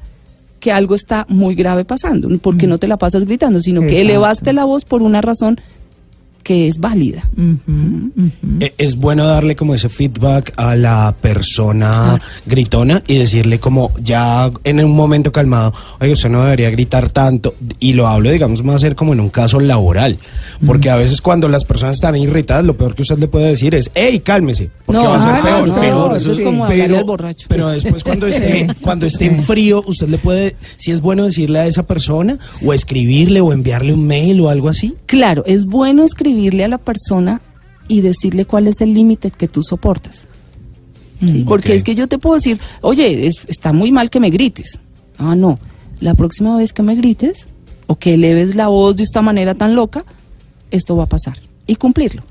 que 0.61 0.71
algo 0.71 0.95
está 0.95 1.25
muy 1.27 1.55
grave 1.55 1.83
pasando, 1.83 2.29
porque 2.39 2.67
Mm. 2.67 2.69
no 2.69 2.77
te 2.77 2.87
la 2.87 2.95
pasas 2.95 3.25
gritando, 3.25 3.59
sino 3.59 3.81
que 3.81 3.99
elevaste 3.99 4.53
la 4.53 4.63
voz 4.63 4.85
por 4.85 5.01
una 5.01 5.19
razón 5.19 5.59
que 6.43 6.67
es 6.67 6.79
válida. 6.79 7.27
Ujú, 7.37 8.11
ujú. 8.17 8.31
E- 8.59 8.73
Es 8.77 8.95
bueno 8.95 9.25
darle 9.25 9.55
como 9.55 9.73
ese 9.75 9.89
feedback 9.89 10.53
a 10.57 10.75
la 10.75 11.15
persona 11.21 12.19
gritona 12.45 13.03
y 13.07 13.17
decirle 13.17 13.59
como 13.59 13.91
ya 14.01 14.49
en 14.63 14.83
un 14.83 14.91
momento 14.95 15.31
calmado, 15.31 15.73
oye, 15.99 16.11
usted 16.13 16.29
no 16.29 16.43
debería 16.43 16.69
gritar 16.71 17.09
tanto. 17.09 17.55
Y 17.79 17.93
lo 17.93 18.07
hablo, 18.07 18.31
digamos, 18.31 18.63
más 18.63 18.81
ser 18.81 18.95
como 18.95 19.13
en 19.13 19.19
un 19.19 19.29
caso 19.29 19.59
laboral. 19.59 20.17
Porque 20.65 20.89
a 20.89 20.95
veces 20.95 21.21
cuando 21.21 21.47
las 21.47 21.63
personas 21.65 21.95
están 21.95 22.15
irritadas, 22.15 22.65
lo 22.65 22.75
peor 22.75 22.95
que 22.95 23.01
usted 23.03 23.17
le 23.19 23.27
puede 23.27 23.47
decir 23.49 23.75
es, 23.75 23.91
hey, 23.95 24.19
cálmese. 24.19 24.69
Porque 24.85 25.01
No, 25.01 25.09
va 25.09 25.15
a 25.17 25.19
ser 25.19 25.35
ah, 25.35 25.41
peor. 25.43 25.67
no, 25.67 25.75
peor. 25.79 26.17
eso 26.17 26.31
es 26.31 26.41
como 26.41 26.65
al 26.65 27.03
borracho. 27.03 27.45
pero 27.49 27.69
después 27.69 28.03
cuando 28.03 28.27
esté, 28.27 28.67
cuando 28.81 29.05
esté 29.05 29.25
en 29.25 29.43
frío, 29.43 29.83
usted 29.85 30.07
le 30.09 30.17
puede, 30.17 30.55
si 30.77 30.91
es 30.91 31.01
bueno 31.01 31.25
decirle 31.25 31.59
a 31.59 31.67
esa 31.67 31.83
persona, 31.83 32.37
o 32.65 32.73
escribirle, 32.73 33.41
o 33.41 33.53
enviarle 33.53 33.93
un 33.93 34.05
mail 34.07 34.39
o 34.41 34.49
algo 34.49 34.69
así. 34.69 34.95
Claro, 35.05 35.43
es 35.45 35.65
bueno 35.65 36.03
escribirle 36.31 36.63
a 36.63 36.67
la 36.69 36.77
persona 36.77 37.41
y 37.87 38.01
decirle 38.01 38.45
cuál 38.45 38.67
es 38.67 38.79
el 38.81 38.93
límite 38.93 39.31
que 39.31 39.47
tú 39.47 39.61
soportas. 39.63 40.27
¿sí? 41.27 41.43
Porque 41.47 41.75
es 41.75 41.83
que 41.83 41.93
yo 41.93 42.07
te 42.07 42.17
puedo 42.17 42.35
decir, 42.35 42.59
oye, 42.81 43.27
es- 43.27 43.45
está 43.47 43.73
muy 43.73 43.91
mal 43.91 44.09
que 44.09 44.19
me 44.19 44.29
grites. 44.29 44.79
Ah, 45.17 45.35
no. 45.35 45.59
La 45.99 46.13
próxima 46.15 46.55
vez 46.57 46.73
que 46.73 46.81
me 46.83 46.95
grites 46.95 47.47
o 47.87 47.95
que 47.97 48.13
eleves 48.15 48.55
la 48.55 48.67
voz 48.69 48.95
de 48.95 49.03
esta 49.03 49.21
manera 49.21 49.53
tan 49.55 49.75
loca, 49.75 50.03
esto 50.71 50.95
va 50.95 51.03
a 51.03 51.07
pasar. 51.07 51.37
Y 51.67 51.75
cumplirlo. 51.75 52.23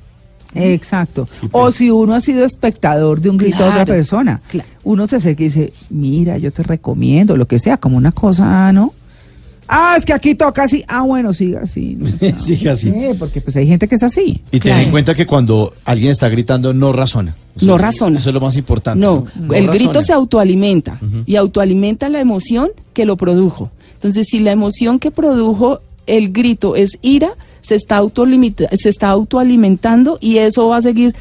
Exacto. 0.54 1.28
O 1.52 1.70
si 1.70 1.90
uno 1.90 2.14
ha 2.14 2.20
sido 2.20 2.44
espectador 2.44 3.20
de 3.20 3.30
un 3.30 3.36
grito 3.36 3.58
de 3.58 3.64
otra 3.64 3.74
Claro, 3.84 3.92
persona, 3.92 4.40
claro. 4.48 4.68
uno 4.82 5.06
se 5.06 5.16
acerca 5.16 5.42
y 5.42 5.46
dice, 5.46 5.72
mira, 5.90 6.38
yo 6.38 6.50
te 6.52 6.64
recomiendo, 6.64 7.36
lo 7.36 7.46
que 7.46 7.60
sea, 7.60 7.76
como 7.76 7.96
una 7.96 8.10
cosa, 8.10 8.72
¿no? 8.72 8.92
Ah, 9.72 9.94
es 9.96 10.04
que 10.04 10.12
aquí 10.12 10.34
toca 10.34 10.64
así. 10.64 10.84
Ah, 10.88 11.02
bueno, 11.02 11.32
siga 11.32 11.60
así. 11.62 11.96
¿no? 11.96 12.06
Siga 12.38 12.72
así. 12.72 12.90
Sí, 12.90 12.96
porque 13.18 13.40
pues 13.40 13.54
hay 13.56 13.68
gente 13.68 13.86
que 13.86 13.94
es 13.94 14.02
así. 14.02 14.40
Y 14.50 14.58
ten 14.58 14.74
en 14.80 14.90
cuenta 14.90 15.14
que 15.14 15.26
cuando 15.26 15.74
alguien 15.84 16.10
está 16.10 16.28
gritando 16.28 16.74
no 16.74 16.92
razona. 16.92 17.36
Eso 17.54 17.66
No 17.66 17.76
es- 17.76 17.80
razona. 17.80 18.18
Eso 18.18 18.30
es 18.30 18.34
lo 18.34 18.40
más 18.40 18.56
importante. 18.56 19.00
No, 19.00 19.26
No 19.36 19.54
el 19.54 19.66
razona. 19.68 19.72
grito 19.84 20.02
se 20.02 20.12
autoalimenta 20.12 20.98
y 21.24 21.36
autoalimenta 21.36 22.08
la 22.08 22.18
emoción 22.20 22.70
que 22.92 23.04
lo 23.04 23.16
produjo. 23.16 23.70
Entonces, 23.94 24.26
si 24.28 24.40
la 24.40 24.50
emoción 24.50 24.98
que 24.98 25.10
produjo 25.12 25.80
el 26.08 26.32
grito 26.32 26.74
es 26.74 26.98
ira, 27.02 27.30
se 27.60 27.76
está, 27.76 27.98
autolimita- 27.98 28.68
se 28.76 28.88
está 28.88 29.08
autoalimentando 29.10 30.18
y 30.20 30.38
eso 30.38 30.66
va 30.68 30.78
a 30.78 30.82
seguir 30.82 31.14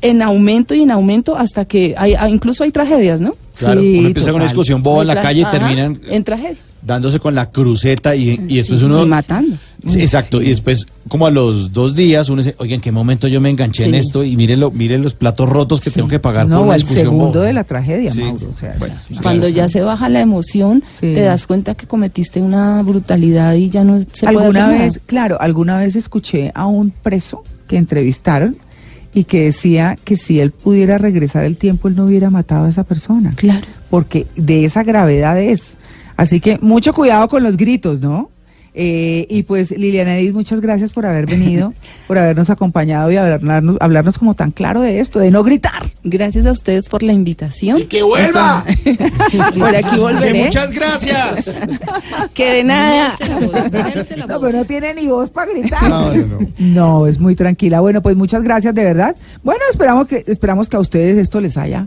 en 0.00 0.22
aumento 0.22 0.74
y 0.74 0.82
en 0.82 0.90
aumento 0.90 1.36
hasta 1.36 1.64
que 1.64 1.94
hay, 1.96 2.14
ah, 2.14 2.28
incluso 2.28 2.64
hay 2.64 2.72
tragedias, 2.72 3.20
¿no? 3.20 3.34
Claro, 3.58 3.80
Sí, 3.80 3.98
uno 3.98 4.08
empieza 4.08 4.30
con 4.30 4.36
una 4.40 4.44
discusión 4.44 4.82
boba 4.82 5.02
en 5.02 5.08
la 5.08 5.20
calle 5.20 5.40
y 5.42 5.44
terminan 5.44 6.00
en 6.08 6.24
tragedia. 6.24 6.56
dándose 6.80 7.20
con 7.20 7.34
la 7.34 7.50
cruceta 7.50 8.16
y, 8.16 8.30
y 8.48 8.56
después 8.56 8.80
Sí, 8.80 8.86
uno... 8.86 9.02
y 9.02 9.06
matando. 9.06 9.56
Sí, 9.86 10.00
exacto, 10.00 10.40
y 10.40 10.48
después 10.50 10.86
como 11.08 11.26
a 11.26 11.30
los 11.30 11.72
dos 11.72 11.94
días 11.94 12.28
uno 12.28 12.40
dice, 12.42 12.54
oye, 12.58 12.74
¿en 12.76 12.80
qué 12.80 12.90
momento 12.92 13.26
yo 13.28 13.40
me 13.40 13.50
enganché 13.50 13.84
en 13.84 13.94
esto? 13.96 14.22
Y 14.24 14.36
miren, 14.36 14.60
lo, 14.60 14.70
miren 14.70 15.02
los 15.02 15.12
platos 15.14 15.48
rotos 15.48 15.80
que 15.80 15.90
tengo 15.90 16.08
que 16.08 16.18
pagar 16.20 16.46
No, 16.46 16.56
por 16.56 16.62
o 16.62 16.66
una 16.68 16.74
el 16.76 16.80
discusión 16.82 17.06
segundo 17.06 17.32
boba. 17.34 17.46
de 17.46 17.52
la 17.52 17.64
tragedia, 17.64 18.10
Sí. 18.12 18.20
Mauro. 18.22 18.48
O 18.50 18.54
sea, 18.54 18.76
Bueno, 18.78 18.94
ya. 19.10 19.16
sí. 19.16 19.22
Cuando 19.22 19.48
ya 19.48 19.68
se 19.68 19.80
baja 19.82 20.08
la 20.08 20.20
emoción, 20.20 20.82
Sí. 21.00 21.12
te 21.12 21.20
das 21.22 21.46
cuenta 21.46 21.74
que 21.74 21.86
cometiste 21.86 22.40
una 22.40 22.80
brutalidad 22.82 23.54
y 23.54 23.70
ya 23.70 23.84
no 23.84 24.00
se 24.00 24.06
puede 24.26 24.28
alguna 24.46 24.66
hacer 24.68 24.78
vez, 24.78 24.92
nada. 24.94 25.02
claro, 25.06 25.40
alguna 25.40 25.78
vez 25.78 25.96
escuché 25.96 26.52
a 26.54 26.66
un 26.66 26.90
preso 26.90 27.42
que 27.68 27.76
entrevistaron 27.76 28.56
y 29.14 29.24
que 29.24 29.44
decía 29.44 29.96
que 30.04 30.16
si 30.16 30.40
él 30.40 30.50
pudiera 30.50 30.98
regresar 30.98 31.44
el 31.44 31.58
tiempo, 31.58 31.88
él 31.88 31.96
no 31.96 32.06
hubiera 32.06 32.30
matado 32.30 32.66
a 32.66 32.68
esa 32.68 32.84
persona. 32.84 33.32
Claro. 33.36 33.66
Porque 33.90 34.26
de 34.36 34.64
esa 34.64 34.82
gravedad 34.82 35.38
es. 35.40 35.76
Así 36.16 36.40
que 36.40 36.58
mucho 36.60 36.92
cuidado 36.92 37.28
con 37.28 37.42
los 37.42 37.56
gritos, 37.56 38.00
¿no? 38.00 38.30
Eh, 38.74 39.26
y 39.28 39.42
pues 39.42 39.70
Liliana 39.70 40.16
Edith, 40.16 40.32
muchas 40.32 40.60
gracias 40.60 40.92
por 40.92 41.04
haber 41.04 41.26
venido, 41.26 41.74
por 42.06 42.16
habernos 42.16 42.48
acompañado 42.48 43.10
y 43.10 43.16
hablarnos, 43.16 43.76
hablarnos 43.80 44.18
como 44.18 44.34
tan 44.34 44.50
claro 44.50 44.80
de 44.80 45.00
esto, 45.00 45.18
de 45.18 45.30
no 45.30 45.42
gritar. 45.44 45.82
Gracias 46.04 46.46
a 46.46 46.52
ustedes 46.52 46.88
por 46.88 47.02
la 47.02 47.12
invitación. 47.12 47.86
¡Que 47.86 48.02
vuelva! 48.02 48.64
Por 49.58 49.76
aquí 49.76 49.98
volveré. 49.98 50.44
muchas 50.44 50.72
gracias! 50.72 51.56
Que 52.34 52.52
de 52.54 52.64
nada. 52.64 53.14
No, 54.26 54.40
pero 54.40 54.58
no 54.58 54.64
tiene 54.64 54.94
ni 54.94 55.06
voz 55.06 55.30
para 55.30 55.52
gritar. 55.52 55.88
No, 55.88 56.14
no, 56.14 56.26
no. 56.26 56.48
No, 56.58 57.06
es 57.06 57.18
muy 57.18 57.34
tranquila. 57.34 57.80
Bueno, 57.80 58.00
pues 58.00 58.16
muchas 58.16 58.42
gracias 58.42 58.74
de 58.74 58.84
verdad. 58.84 59.16
Bueno, 59.42 59.60
esperamos 59.70 60.06
que 60.06 60.24
esperamos 60.26 60.68
que 60.68 60.76
a 60.76 60.80
ustedes 60.80 61.18
esto 61.18 61.40
les 61.40 61.56
haya 61.56 61.86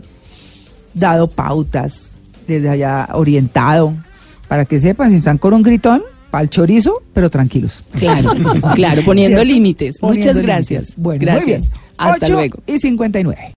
dado 0.94 1.28
pautas, 1.28 2.06
les 2.46 2.64
haya 2.66 3.08
orientado 3.12 3.92
para 4.48 4.64
que 4.64 4.80
sepan 4.80 5.10
si 5.10 5.16
están 5.16 5.38
con 5.38 5.52
un 5.54 5.62
gritón, 5.62 6.02
pa'l 6.36 6.50
chorizo, 6.50 7.02
pero 7.14 7.30
tranquilos. 7.30 7.82
Claro, 7.98 8.32
claro, 8.74 9.00
poniendo 9.06 9.42
límites. 9.42 9.96
Muchas 10.02 10.38
gracias. 10.38 10.92
Bueno, 10.94 11.20
gracias. 11.22 11.70
Hasta 11.96 12.28
luego. 12.28 12.58
Y 12.66 12.78
59. 12.78 13.54